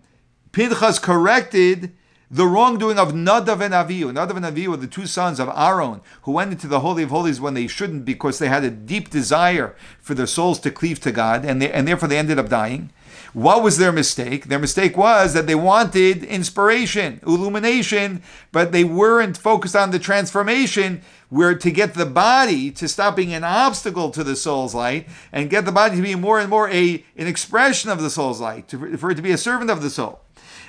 [0.53, 1.93] Pinchas corrected
[2.29, 4.13] the wrongdoing of Nadav and Avihu.
[4.13, 7.09] Nadav and Avihu were the two sons of Aaron who went into the Holy of
[7.09, 10.99] Holies when they shouldn't because they had a deep desire for their souls to cleave
[10.99, 12.91] to God and, they, and therefore they ended up dying.
[13.33, 14.45] What was their mistake?
[14.45, 21.01] Their mistake was that they wanted inspiration, illumination, but they weren't focused on the transformation
[21.29, 25.49] where to get the body to stop being an obstacle to the soul's light and
[25.49, 28.67] get the body to be more and more a an expression of the soul's light,
[28.67, 30.19] to, for it to be a servant of the soul.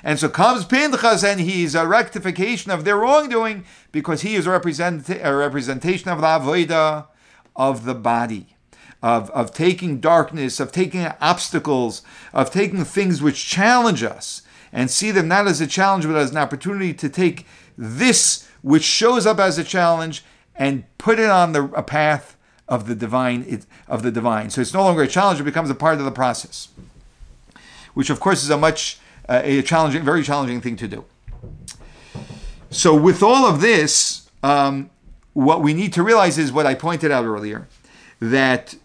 [0.03, 4.51] And so comes Pinchas and he's a rectification of their wrongdoing because he is a,
[4.51, 7.07] represent, a representation of the Avodah
[7.55, 8.47] of the body.
[9.03, 12.01] Of, of taking darkness, of taking obstacles,
[12.33, 14.41] of taking things which challenge us
[14.73, 17.45] and see them not as a challenge but as an opportunity to take
[17.77, 20.23] this which shows up as a challenge
[20.55, 22.35] and put it on the a path
[22.67, 24.49] of the divine of the divine.
[24.49, 26.69] So it's no longer a challenge; it becomes a part of the process,
[27.93, 31.05] which of course is a much uh, a challenging, very challenging thing to do.
[32.69, 34.89] So, with all of this, um,
[35.33, 37.67] what we need to realize is what I pointed out earlier
[38.19, 38.75] that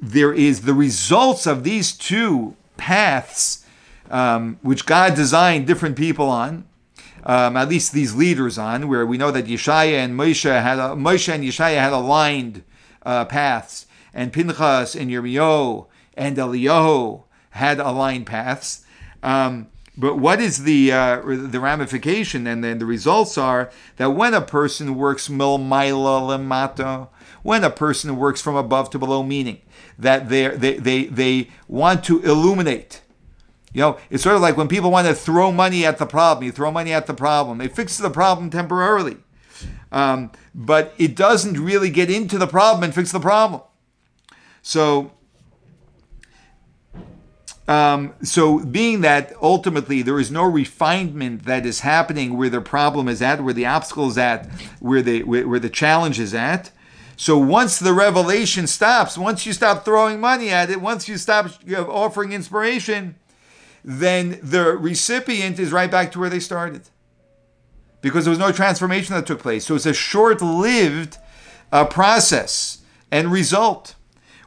[0.00, 3.64] there is the results of these two paths,
[4.10, 6.64] um, which God designed different people on.
[7.22, 10.96] Um, at least these leaders on, where we know that Yeshaya and Moshe had a,
[10.96, 12.62] Moshe and Yeshaya had aligned
[13.02, 18.84] uh, paths, and Pinchas and Yirmiyahu and Eliyahu had aligned paths.
[19.22, 19.68] Um,
[20.00, 22.46] but what is the uh, the ramification?
[22.46, 27.08] And then the results are that when a person works milmaila lemata,
[27.42, 29.60] when a person works from above to below, meaning
[29.98, 33.02] that they they they they want to illuminate.
[33.74, 36.44] You know, it's sort of like when people want to throw money at the problem.
[36.46, 37.58] You throw money at the problem.
[37.58, 39.18] They fix the problem temporarily,
[39.92, 43.60] um, but it doesn't really get into the problem and fix the problem.
[44.62, 45.12] So
[47.70, 53.06] um, so, being that ultimately there is no refinement that is happening where the problem
[53.08, 56.72] is at, where the obstacle is at, where the where, where the challenge is at.
[57.16, 61.50] So once the revelation stops, once you stop throwing money at it, once you stop
[61.70, 63.14] offering inspiration,
[63.84, 66.88] then the recipient is right back to where they started,
[68.00, 69.66] because there was no transformation that took place.
[69.66, 71.18] So it's a short-lived
[71.70, 72.78] uh, process
[73.10, 73.94] and result.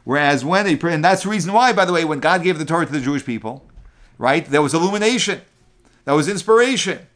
[0.04, 2.64] Whereas when they and that's the reason why, by the way, when God gave the
[2.64, 3.66] Torah to the Jewish people,
[4.18, 5.40] right, there was illumination,
[6.04, 7.06] that was inspiration,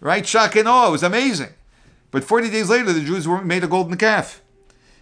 [0.00, 0.26] right?
[0.26, 1.50] Shock and awe, it was amazing.
[2.10, 4.42] But 40 days later, the Jews were made a golden calf,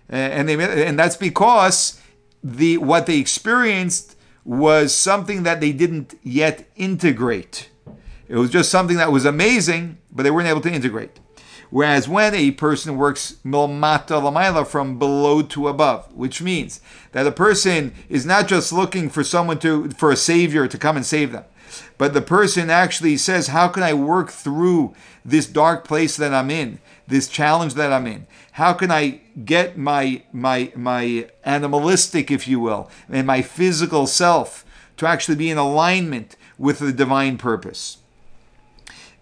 [0.09, 2.01] and they made, and that's because
[2.45, 7.71] the what they experienced was something that they didn't yet integrate.
[8.29, 11.19] It was just something that was amazing, but they weren't able to integrate.
[11.71, 16.81] Whereas when a person works milmata lamaila from below to above, which means
[17.13, 20.97] that a person is not just looking for someone to for a savior to come
[20.97, 21.45] and save them,
[21.97, 26.51] but the person actually says, "How can I work through this dark place that I'm
[26.51, 28.27] in, this challenge that I'm in?
[28.53, 34.65] How can I get my my my animalistic, if you will, and my physical self
[34.97, 37.99] to actually be in alignment with the divine purpose?"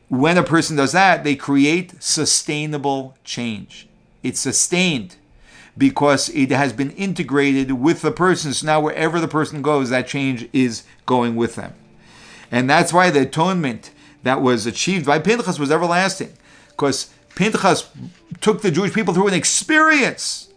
[0.08, 3.88] When a person does that, they create sustainable change.
[4.22, 5.16] It's sustained
[5.76, 8.52] because it has been integrated with the person.
[8.52, 11.74] So now wherever the person goes, that change is going with them.
[12.50, 13.90] And that's why the atonement
[14.22, 16.32] that was achieved by Pinchas was everlasting.
[16.70, 17.88] Because Pinchas
[18.40, 20.48] took the Jewish people through an experience.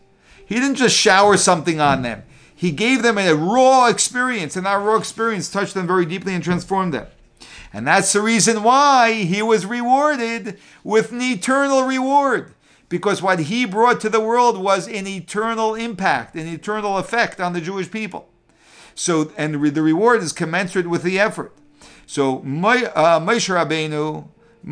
[0.46, 2.24] He didn't just shower something on them.
[2.56, 6.44] He gave them a raw experience, and that raw experience touched them very deeply and
[6.44, 7.08] transformed them.
[7.74, 12.54] And that's the reason why he was rewarded with an eternal reward.
[12.90, 17.54] Because what he brought to the world was an eternal impact, an eternal effect on
[17.54, 18.28] the Jewish people.
[18.94, 21.56] So, and the reward is commensurate with the effort.
[22.06, 24.28] So, uh, Moshe Rabbeinu,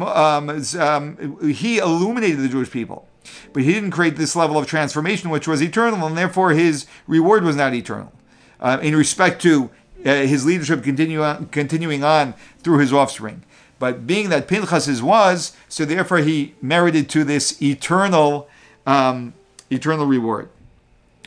[0.05, 0.49] um,
[0.81, 3.07] um, he illuminated the Jewish people,
[3.53, 7.45] but he didn't create this level of transformation, which was eternal, and therefore his reward
[7.45, 8.11] was not eternal.
[8.59, 9.69] Uh, in respect to
[10.05, 12.33] uh, his leadership continue on, continuing on
[12.63, 13.43] through his offspring.
[13.79, 18.49] But being that Pinchas is was, so therefore he merited to this eternal,
[18.85, 19.33] um,
[19.69, 20.49] eternal reward.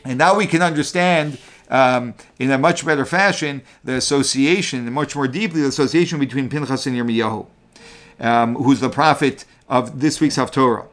[0.05, 5.27] And now we can understand um, in a much better fashion the association, much more
[5.27, 7.47] deeply the association between Pinchas and Yirmiyahu,
[8.19, 10.87] um, who's the prophet of this week's Haftorah.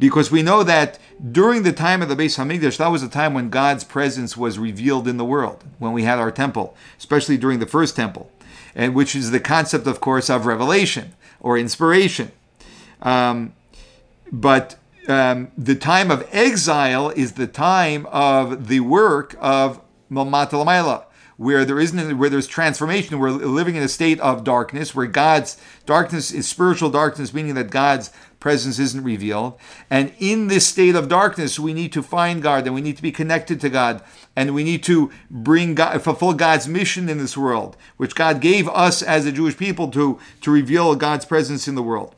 [0.00, 0.98] Because we know that
[1.30, 4.58] during the time of the Beis Hamikdash, that was the time when God's presence was
[4.58, 8.32] revealed in the world, when we had our temple, especially during the first temple,
[8.74, 12.32] and which is the concept, of course, of revelation or inspiration.
[13.02, 13.52] Um,
[14.32, 21.04] but um, the time of exile is the time of the work of Malmat
[21.40, 23.18] where there isn't where there's transformation.
[23.18, 27.70] We're living in a state of darkness, where God's darkness is spiritual darkness, meaning that
[27.70, 29.58] God's presence isn't revealed.
[29.88, 33.02] And in this state of darkness, we need to find God and we need to
[33.02, 34.02] be connected to God
[34.34, 38.68] and we need to bring God, fulfill God's mission in this world, which God gave
[38.68, 42.16] us as a Jewish people to, to reveal God's presence in the world.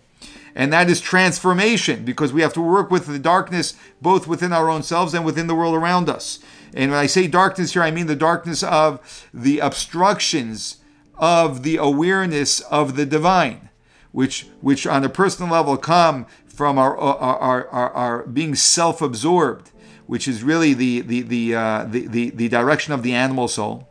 [0.55, 4.69] And that is transformation because we have to work with the darkness both within our
[4.69, 6.39] own selves and within the world around us.
[6.75, 10.79] And when I say darkness here, I mean the darkness of the obstructions
[11.17, 13.71] of the awareness of the divine,
[14.13, 19.03] which, which on a personal level come from our, our, our, our, our being self
[19.03, 19.71] absorbed,
[20.07, 23.89] which is really the, the, the, uh, the, the, the direction of the animal soul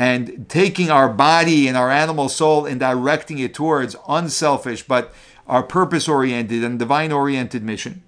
[0.00, 5.12] and taking our body and our animal soul and directing it towards unselfish but
[5.46, 8.02] our purpose oriented and divine oriented mission.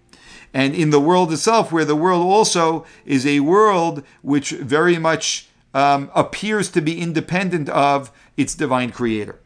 [0.55, 5.49] And in the world itself, where the world also is a world which very much
[5.75, 9.38] um, appears to be independent of its divine creator.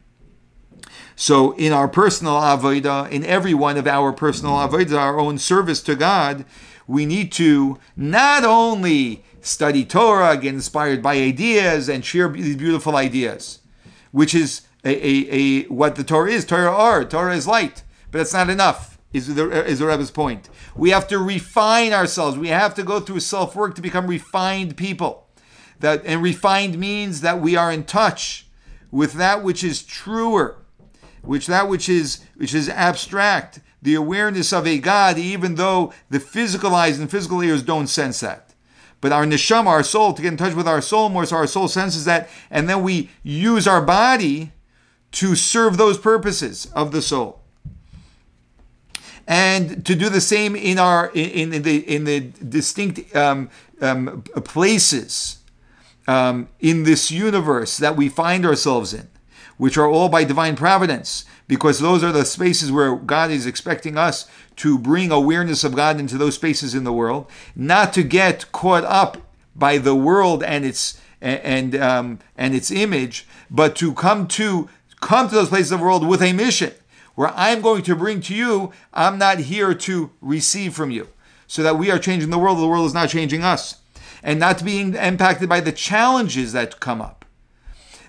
[1.19, 5.81] So, in our personal avodah, in every one of our personal avodah, our own service
[5.81, 6.45] to God,
[6.85, 12.95] we need to not only study Torah, get inspired by ideas, and share these beautiful
[12.95, 13.59] ideas,
[14.11, 16.45] which is a, a, a what the Torah is.
[16.45, 17.81] Torah are Torah is light.
[18.11, 20.49] But it's not enough, is the, is the Rebbe's point.
[20.75, 22.37] We have to refine ourselves.
[22.37, 25.27] We have to go through self work to become refined people.
[25.79, 28.47] That And refined means that we are in touch
[28.91, 30.57] with that which is truer,
[31.21, 36.19] which that which is which is abstract, the awareness of a God, even though the
[36.19, 38.53] physical eyes and physical ears don't sense that.
[38.99, 41.47] But our neshama, our soul, to get in touch with our soul more, so our
[41.47, 44.51] soul senses that, and then we use our body
[45.11, 47.41] to serve those purposes of the soul.
[49.27, 53.49] And to do the same in our in, in the in the distinct um,
[53.81, 55.39] um, places
[56.07, 59.09] um, in this universe that we find ourselves in,
[59.57, 63.97] which are all by divine providence, because those are the spaces where God is expecting
[63.97, 68.51] us to bring awareness of God into those spaces in the world, not to get
[68.51, 69.17] caught up
[69.55, 74.69] by the world and its and um, and its image, but to come to
[75.01, 76.73] come to those places of the world with a mission
[77.17, 81.07] where I'm going to bring to you, I'm not here to receive from you.
[81.47, 83.81] So that we are changing the world, the world is not changing us.
[84.21, 87.16] And not being impacted by the challenges that come up.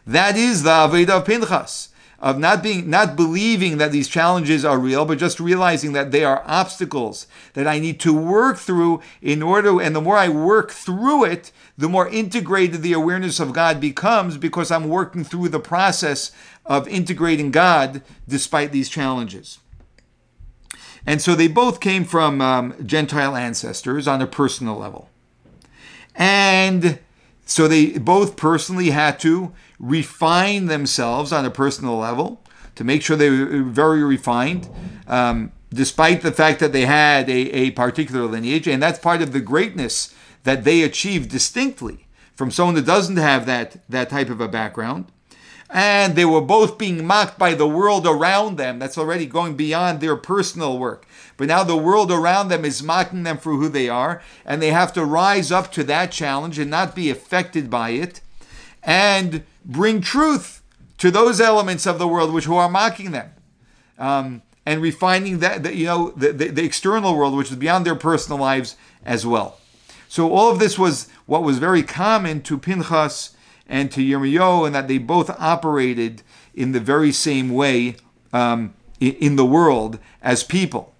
[0.09, 4.79] That is the Avodah of Pinchas, of not being not believing that these challenges are
[4.79, 9.43] real, but just realizing that they are obstacles that I need to work through in
[9.43, 13.83] order, and the more I work through it, the more integrated the awareness of God
[13.83, 16.33] becomes because I'm working through the process
[16.65, 19.59] of integrating God despite these challenges.
[21.05, 25.11] And so they both came from um, Gentile ancestors on a personal level.
[26.15, 26.99] And
[27.49, 32.43] so they both personally had to refine themselves on a personal level
[32.75, 34.69] to make sure they were very refined,
[35.07, 38.69] um, despite the fact that they had a, a particular lineage.
[38.69, 43.47] And that's part of the greatness that they achieved distinctly from someone that doesn't have
[43.47, 45.11] that, that type of a background
[45.71, 48.79] and they were both being mocked by the world around them.
[48.79, 51.07] That's already going beyond their personal work.
[51.39, 54.71] But now the world around them is mocking them for who they are, and they
[54.71, 58.21] have to rise up to that challenge and not be affected by it
[58.83, 60.63] and bring truth
[60.99, 63.31] to those elements of the world which who are mocking them.
[63.99, 67.87] Um, and refining that, that you know the, the, the external world which is beyond
[67.87, 69.59] their personal lives as well
[70.09, 73.37] so all of this was what was very common to pinchas
[73.69, 76.23] and to Yirmiyahu, and that they both operated
[76.55, 77.97] in the very same way
[78.33, 80.95] um, in, in the world as people.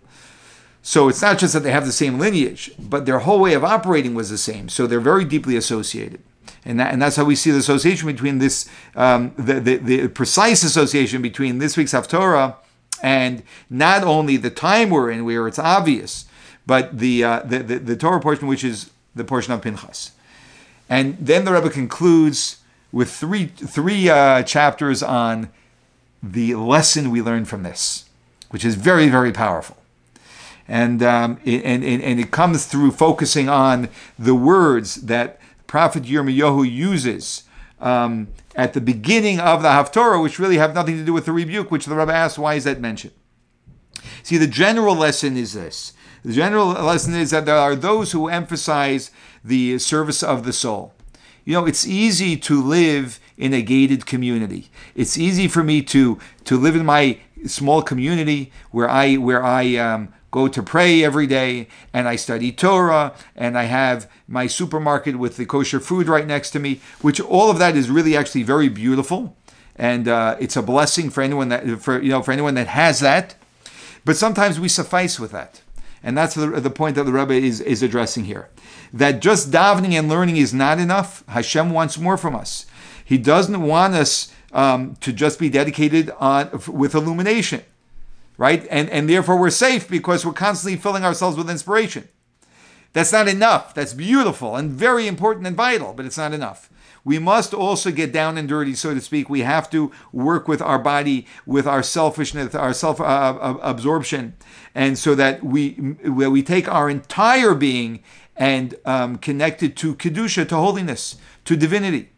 [0.89, 3.63] So it's not just that they have the same lineage, but their whole way of
[3.63, 4.71] operating was the same.
[4.71, 6.23] So they're very deeply associated.
[6.65, 8.67] And, that, and that's how we see the association between this,
[8.97, 12.57] um, the, the, the, precise association between this week's Haftorah
[13.03, 16.25] and not only the time we're in, where it's obvious,
[16.67, 20.13] but the, uh, the, the, the Torah portion, which is the portion of Pinchas.
[20.89, 22.63] And then the Rebbe concludes
[22.93, 25.51] with three, three uh, chapters on
[26.23, 28.09] the lesson we learned from this,
[28.49, 29.77] which is very, very powerful.
[30.69, 33.89] And, um, and, and, and it comes through focusing on
[34.19, 37.45] the words that Prophet Yirmiyahu uses
[37.81, 41.33] um, at the beginning of the Haftorah, which really have nothing to do with the
[41.33, 43.15] rebuke, which the Rebbe asks, why is that mentioned?
[44.23, 45.95] See, the general lesson is this.
[46.25, 49.11] The general lesson is that there are those who emphasize
[49.45, 50.93] the service of the soul.
[51.45, 54.69] You know, it's easy to live in a gated community.
[54.95, 59.77] It's easy for me to to live in my small community where I where I
[59.77, 65.19] um, go to pray every day and I study Torah and I have my supermarket
[65.19, 68.43] with the kosher food right next to me, which all of that is really actually
[68.43, 69.37] very beautiful.
[69.77, 73.01] And uh, it's a blessing for anyone that for you know for anyone that has
[73.01, 73.37] that.
[74.05, 75.63] But sometimes we suffice with that.
[76.03, 78.49] And that's the, the point that the Rebbe is, is addressing here.
[78.93, 81.25] That just davening and learning is not enough.
[81.29, 82.67] Hashem wants more from us.
[83.05, 87.63] He doesn't want us um, to just be dedicated on with illumination
[88.39, 88.67] right?
[88.71, 92.09] And, and therefore we're safe because we're constantly filling ourselves with inspiration.
[92.95, 93.75] That's not enough.
[93.75, 96.71] That's beautiful and very important and vital, but it's not enough.
[97.05, 99.29] We must also get down and dirty, so to speak.
[99.29, 104.35] We have to work with our body, with our selfishness, our self uh, uh absorption,
[104.75, 108.03] and so that we where we take our entire being
[108.37, 112.11] and um, connect it to kedusha, to holiness, to divinity.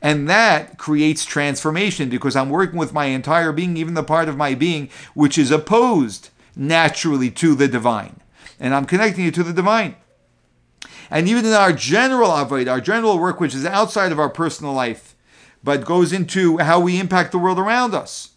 [0.00, 4.36] And that creates transformation because I'm working with my entire being, even the part of
[4.36, 8.20] my being which is opposed naturally to the divine.
[8.60, 9.96] And I'm connecting it to the divine.
[11.10, 14.72] And even in our general avodah, our general work, which is outside of our personal
[14.72, 15.14] life,
[15.64, 18.30] but goes into how we impact the world around us,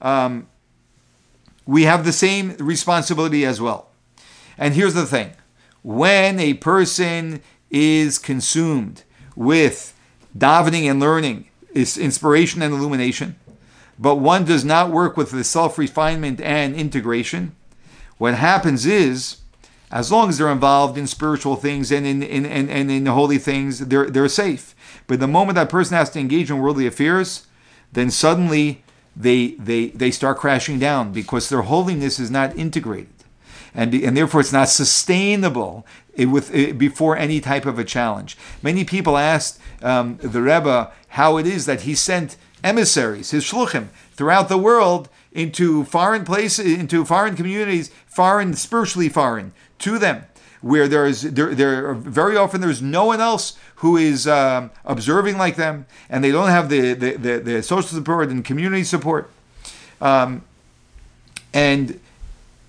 [0.00, 0.48] um,
[1.66, 3.90] we have the same responsibility as well.
[4.58, 5.32] And here's the thing
[5.82, 9.02] when a person is consumed
[9.34, 9.94] with
[10.36, 13.36] davening and learning is inspiration and illumination,
[13.98, 17.54] but one does not work with the self refinement and integration,
[18.18, 19.38] what happens is,
[19.90, 23.38] as long as they're involved in spiritual things and in, in, and, in the holy
[23.38, 24.74] things, they're, they're safe.
[25.06, 27.46] But the moment that person has to engage in worldly affairs,
[27.92, 28.82] then suddenly
[29.14, 33.08] they, they, they start crashing down because their holiness is not integrated.
[33.74, 38.36] And, and therefore, it's not sustainable eh, with, eh, before any type of a challenge.
[38.62, 43.88] Many people asked um, the Rebbe how it is that he sent emissaries, his shluchim,
[44.12, 50.24] throughout the world into foreign places, into foreign communities, foreign, spiritually foreign, to them,
[50.60, 55.36] where there is there, there very often there's no one else who is um, observing
[55.38, 59.30] like them, and they don't have the the, the, the social support and community support,
[60.00, 60.42] um,
[61.52, 61.98] and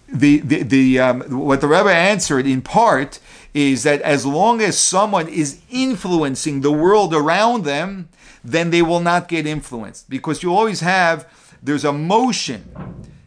[0.08, 3.20] the the, the um, what the Rebbe answered in part
[3.54, 8.10] is that as long as someone is influencing the world around them,
[8.44, 11.28] then they will not get influenced because you always have
[11.62, 12.66] there's a motion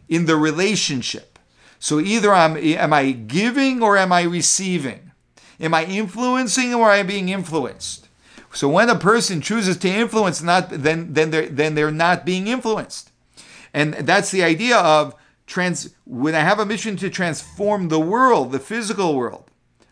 [0.08, 1.38] in the relationship.
[1.78, 5.12] So either I'm am I giving or am I receiving?
[5.58, 8.08] Am I influencing or am I being influenced?
[8.52, 12.46] So when a person chooses to influence, not then then they're then they're not being
[12.46, 13.10] influenced,
[13.72, 15.14] and that's the idea of
[15.46, 15.94] trans.
[16.04, 19.50] When I have a mission to transform the world, the physical world,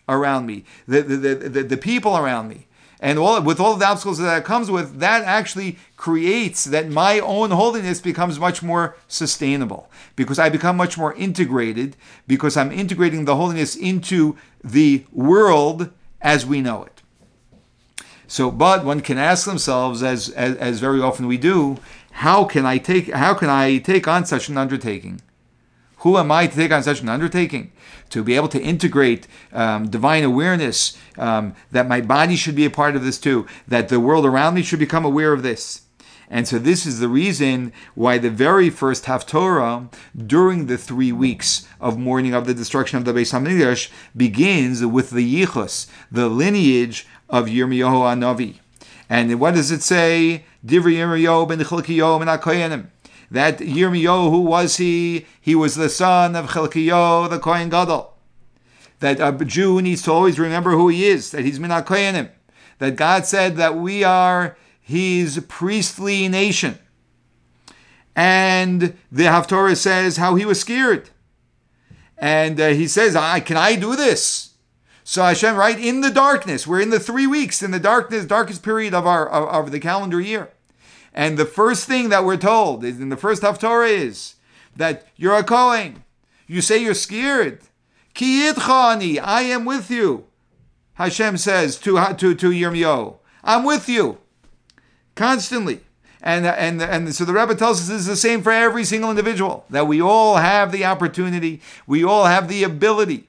[0.08, 2.66] around me, the, the, the, the, people around me.
[3.00, 7.50] And all, with all the obstacles that, comes with, that actually creates that my own
[7.50, 11.96] holiness becomes much more sustainable because I become much more integrated
[12.26, 15.90] because I'm integrating the holiness into the world
[16.22, 17.02] as we know it.
[18.26, 21.78] So, but one can ask themselves, as, as, as very often we do,
[22.10, 25.20] how can I take how can I take on such an undertaking?
[26.04, 27.72] Who am I to take on such an undertaking?
[28.10, 32.70] To be able to integrate um, divine awareness, um, that my body should be a
[32.70, 35.80] part of this too, that the world around me should become aware of this.
[36.28, 39.90] And so this is the reason why the very first Haftorah
[40.26, 45.08] during the three weeks of mourning of the destruction of the Beis Hamikdash begins with
[45.08, 48.56] the Yichus, the lineage of Yirmiyahu Hanavi.
[49.08, 50.44] And what does it say?
[50.64, 52.90] Divri Yirmiyahu ben Chilkiyahu ben
[53.34, 55.26] that Yirmiyahu, who was he?
[55.40, 58.14] He was the son of Chelkiyo, the Kohen Gadol.
[59.00, 62.30] That a Jew needs to always remember who he is, that he's Minat Kohenim.
[62.78, 66.78] That God said that we are his priestly nation.
[68.14, 71.10] And the Haftorah says how he was scared.
[72.16, 74.54] And uh, he says, I, Can I do this?
[75.02, 78.62] So Hashem, right in the darkness, we're in the three weeks in the darkness, darkest
[78.62, 80.53] period of our of, of the calendar year.
[81.14, 84.34] And the first thing that we're told in the first Haftorah is
[84.76, 86.02] that you're a Kohen.
[86.46, 87.60] You say you're scared.
[88.14, 90.26] Ki idchani, I am with you.
[90.94, 94.18] Hashem says to, to, to Yirmiyahu, I'm with you
[95.14, 95.80] constantly.
[96.22, 99.10] And, and, and so the Rebbe tells us this is the same for every single
[99.10, 103.28] individual, that we all have the opportunity, we all have the ability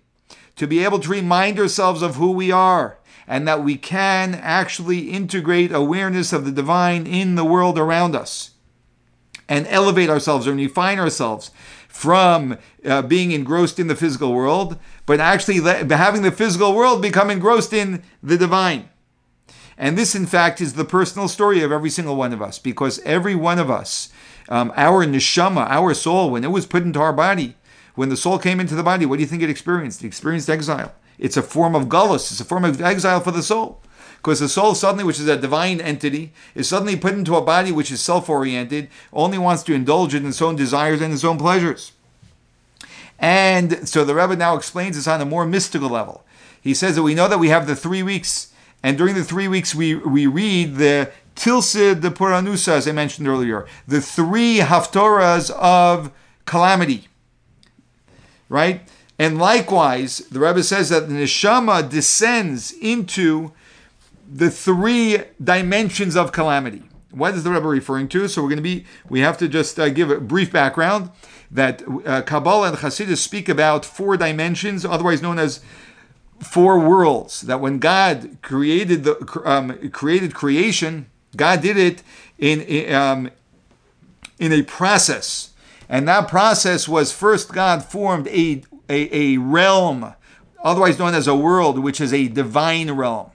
[0.55, 2.97] to be able to remind ourselves of who we are,
[3.27, 8.51] and that we can actually integrate awareness of the divine in the world around us
[9.47, 11.51] and elevate ourselves and refine ourselves
[11.87, 17.29] from uh, being engrossed in the physical world, but actually having the physical world become
[17.29, 18.89] engrossed in the divine.
[19.77, 22.99] And this, in fact, is the personal story of every single one of us, because
[22.99, 24.09] every one of us,
[24.49, 27.55] um, our neshama, our soul, when it was put into our body,
[27.95, 30.03] when the soul came into the body, what do you think it experienced?
[30.03, 30.93] It experienced exile.
[31.17, 33.81] It's a form of gullus, it's a form of exile for the soul.
[34.17, 37.71] Because the soul suddenly, which is a divine entity, is suddenly put into a body
[37.71, 41.37] which is self oriented, only wants to indulge in its own desires and its own
[41.37, 41.91] pleasures.
[43.19, 46.25] And so the Rebbe now explains this on a more mystical level.
[46.59, 48.51] He says that we know that we have the three weeks
[48.85, 53.27] and during the three weeks, we, we read the Tilsid de Puranusa, as I mentioned
[53.27, 56.11] earlier, the three Haftorahs of
[56.45, 57.07] calamity.
[58.49, 58.87] Right?
[59.17, 63.53] And likewise, the Rebbe says that the neshama descends into
[64.31, 66.83] the three dimensions of calamity.
[67.11, 68.27] What is the Rebbe referring to?
[68.27, 71.11] So we're going to be, we have to just uh, give a brief background
[71.49, 75.61] that uh, Kabbalah and Hasidus speak about four dimensions, otherwise known as
[76.39, 77.41] four worlds.
[77.41, 82.03] That when God created the um, created creation, God did it
[82.37, 83.31] in um,
[84.37, 85.53] in a process,
[85.87, 90.13] and that process was first God formed a, a a realm,
[90.63, 93.31] otherwise known as a world, which is a divine realm,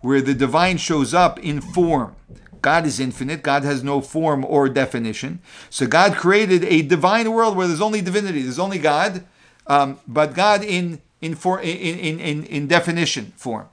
[0.00, 2.14] where the divine shows up in form.
[2.60, 3.42] God is infinite.
[3.42, 5.40] God has no form or definition.
[5.70, 8.42] So God created a divine world where there's only divinity.
[8.42, 9.24] There's only God,
[9.68, 13.68] um, but God in in, for, in, in, in, in definition form.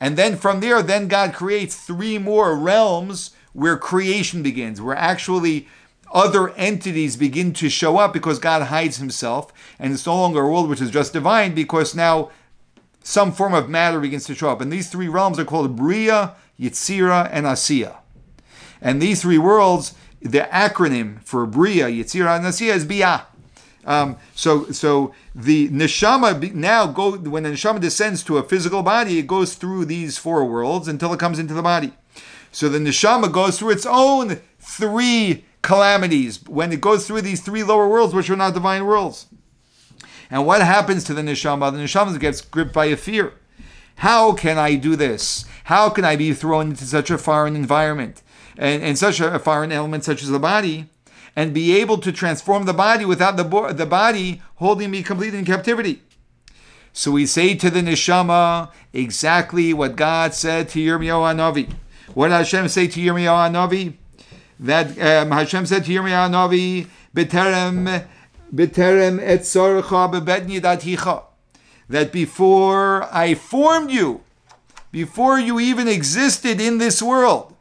[0.00, 5.68] And then from there, then God creates three more realms where creation begins, where actually
[6.14, 9.52] other entities begin to show up because God hides himself.
[9.78, 12.30] And it's no longer a world which is just divine because now
[13.02, 14.60] some form of matter begins to show up.
[14.60, 17.96] And these three realms are called Bria, Yitzira, and Asiya.
[18.80, 23.24] And these three worlds, the acronym for Bria, Yitzira, and Asiya is Biyah.
[23.84, 29.18] Um, so, so the neshama now go when the neshama descends to a physical body,
[29.18, 31.92] it goes through these four worlds until it comes into the body.
[32.50, 37.64] So the neshama goes through its own three calamities when it goes through these three
[37.64, 39.26] lower worlds, which are not divine worlds.
[40.30, 41.72] And what happens to the neshama?
[41.72, 43.32] The neshama gets gripped by a fear.
[43.96, 45.44] How can I do this?
[45.64, 48.22] How can I be thrown into such a foreign environment
[48.56, 50.88] and, and such a foreign element such as the body?
[51.36, 55.38] and be able to transform the body without the, bo- the body holding me completely
[55.38, 56.00] in captivity.
[56.92, 61.72] So we say to the neshama exactly what God said to Yirmiyahu Hanavi.
[62.14, 63.94] What did Hashem say to Yirmiyahu Hanavi?
[64.60, 68.06] That um, Hashem said to Yirmiyahu Hanavi, "B'terem,
[68.54, 71.24] b'terem bebet nidaticha."
[71.88, 74.22] That before I formed you,
[74.90, 77.54] before you even existed in this world,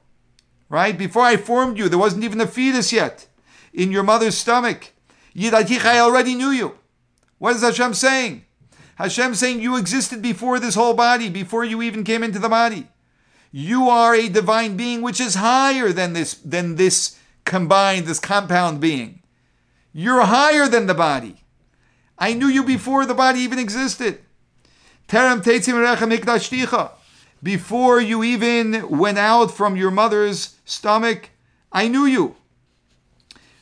[0.69, 0.97] right?
[0.97, 3.27] Before I formed you, there wasn't even a fetus yet
[3.73, 4.91] in your mother's stomach.
[5.35, 6.77] I already knew you.
[7.39, 8.45] What is Hashem saying?
[8.95, 12.87] Hashem saying you existed before this whole body, before you even came into the body.
[13.55, 18.81] You are a divine being which is higher than this than this combined, this compound
[18.81, 19.21] being.
[19.93, 21.43] You're higher than the body.
[22.17, 24.21] I knew you before the body even existed.
[27.43, 31.29] Before you even went out from your mother's stomach,
[31.71, 32.35] I knew you.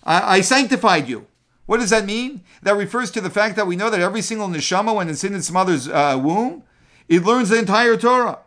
[0.05, 1.27] I, I sanctified you.
[1.65, 2.45] What does that mean?
[2.63, 5.35] That refers to the fact that we know that every single neshama, when it's in
[5.35, 6.63] its mother's uh, womb,
[7.09, 8.39] it learns the entire Torah.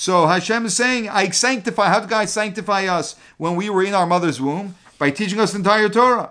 [0.00, 1.88] So Hashem is saying, I sanctify.
[1.88, 4.76] How did God sanctify us when we were in our mother's womb?
[4.96, 6.30] By teaching us the entire Torah.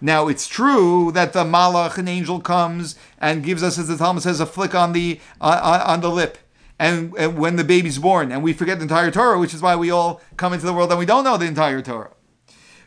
[0.00, 4.24] Now it's true that the malach, an angel, comes and gives us, as the Talmud
[4.24, 6.36] says, a flick on the uh, uh on the lip,
[6.80, 9.76] and, and when the baby's born, and we forget the entire Torah, which is why
[9.76, 12.10] we all come into the world and we don't know the entire Torah.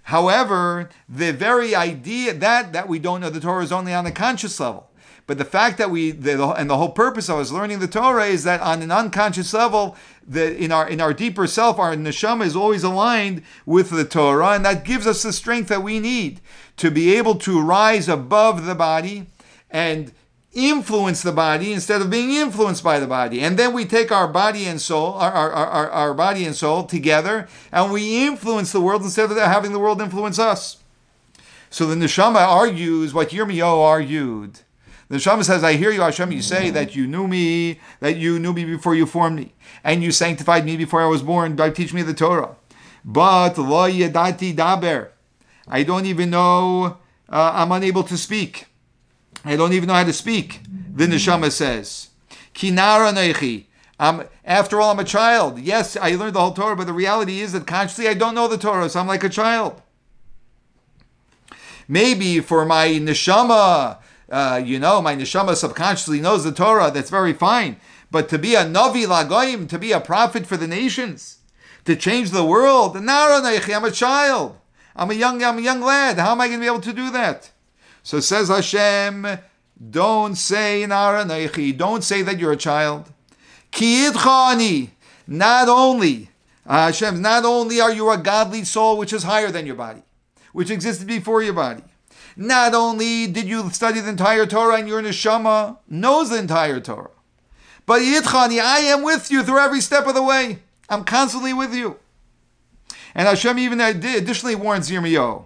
[0.04, 4.12] However, the very idea that that we don't know the Torah is only on the
[4.12, 4.87] conscious level.
[5.28, 8.26] But the fact that we, the, and the whole purpose of us learning the Torah
[8.26, 12.46] is that on an unconscious level, that in our in our deeper self, our neshama
[12.46, 16.40] is always aligned with the Torah, and that gives us the strength that we need
[16.78, 19.28] to be able to rise above the body
[19.70, 20.14] and
[20.54, 23.42] influence the body instead of being influenced by the body.
[23.42, 26.84] And then we take our body and soul, our, our, our, our body and soul
[26.86, 30.78] together, and we influence the world instead of having the world influence us.
[31.70, 34.60] So the neshama argues what Yirmiyahu argued.
[35.10, 38.40] The neshama says, I hear you, Hashem, you say that you knew me, that you
[38.40, 39.54] knew me before you formed me,
[39.84, 42.56] and you sanctified me before I was born by teaching me the Torah.
[43.06, 45.10] But lo yedati daber.
[45.68, 46.98] I don't even know,
[47.30, 48.68] uh, I'm unable to speak.
[49.46, 50.62] I don't even know how to speak.
[50.94, 52.10] The neshama says,
[52.54, 53.66] Kinara neichi.
[54.00, 55.60] Um, after all, I'm a child.
[55.60, 58.48] Yes, I learned the whole Torah, but the reality is that consciously I don't know
[58.48, 59.82] the Torah, so I'm like a child.
[61.88, 63.98] Maybe for my neshama,
[64.30, 66.92] uh, you know, my neshama subconsciously knows the Torah.
[66.92, 67.78] That's very fine.
[68.12, 71.40] But to be a navi lagoyim, to be a prophet for the nations,
[71.86, 74.58] to change the world, I'm a child.
[74.96, 76.18] I'm a young, I'm a young lad.
[76.18, 77.52] How am I going to be able to do that?
[78.04, 79.40] So says Hashem,
[79.92, 83.12] don't say Naranechi, don't say that you're a child.
[85.28, 86.30] Not only,
[86.66, 90.04] Hashem, not only are you a godly soul which is higher than your body,
[90.54, 91.84] which existed before your body,
[92.38, 97.10] not only did you study the entire Torah and your neshama knows the entire Torah,
[97.88, 100.60] but Yitchani, I am with you through every step of the way.
[100.90, 101.98] I'm constantly with you.
[103.16, 105.46] And Hashem even additionally warns Yirmiyahu,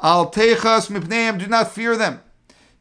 [0.00, 2.20] Al techas mipneim, do not fear them.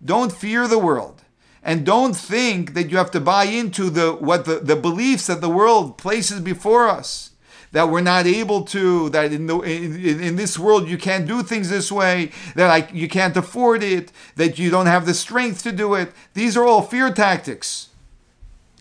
[0.03, 1.23] Don't fear the world.
[1.63, 5.41] And don't think that you have to buy into the what the, the beliefs that
[5.41, 7.30] the world places before us.
[7.71, 11.41] That we're not able to, that in, the, in, in this world you can't do
[11.41, 15.63] things this way, that I, you can't afford it, that you don't have the strength
[15.63, 16.11] to do it.
[16.33, 17.89] These are all fear tactics.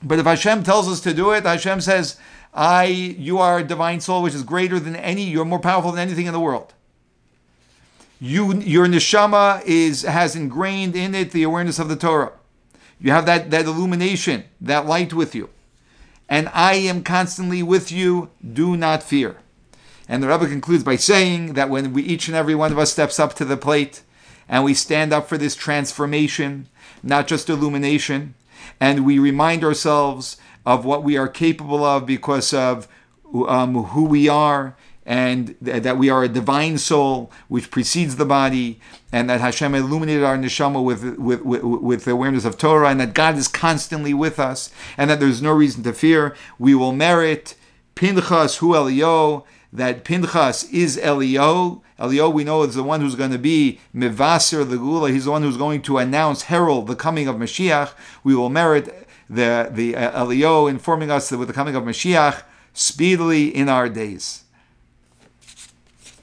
[0.03, 2.19] But if Hashem tells us to do it, Hashem says,
[2.53, 6.01] I, you are a divine soul which is greater than any, you're more powerful than
[6.01, 6.75] anything in the world
[8.21, 12.33] you your neshama is has ingrained in it the awareness of the Torah.
[13.01, 15.49] You have that that illumination, that light with you.
[16.31, 18.31] And I am constantly with you.
[18.41, 19.37] Do not fear.
[20.09, 22.93] And the Rebbe concludes by saying that when we each and every one of us
[22.93, 24.03] steps up to the plate
[24.49, 26.69] and we stand up for this transformation,
[27.03, 28.35] not just illumination,
[28.81, 32.89] and we remind ourselves of what we are capable of because of
[33.47, 34.77] um, who we are
[35.07, 38.81] and th- that we are a divine soul which precedes the body,
[39.13, 43.01] and that Hashem illuminated our neshama with, with, with, with the awareness of Torah, and
[43.01, 46.35] that God is constantly with us, and that there's no reason to fear.
[46.59, 47.55] We will merit
[47.95, 51.83] Pinchas hu Elio, that Pinchas is Elio.
[51.99, 55.11] Elio, we know, is the one who's going to be Mivaser the Gula.
[55.11, 57.93] He's the one who's going to announce, herald the coming of Mashiach.
[58.25, 62.43] We will merit the, the uh, Elio informing us that with the coming of Mashiach
[62.73, 64.45] speedily in our days.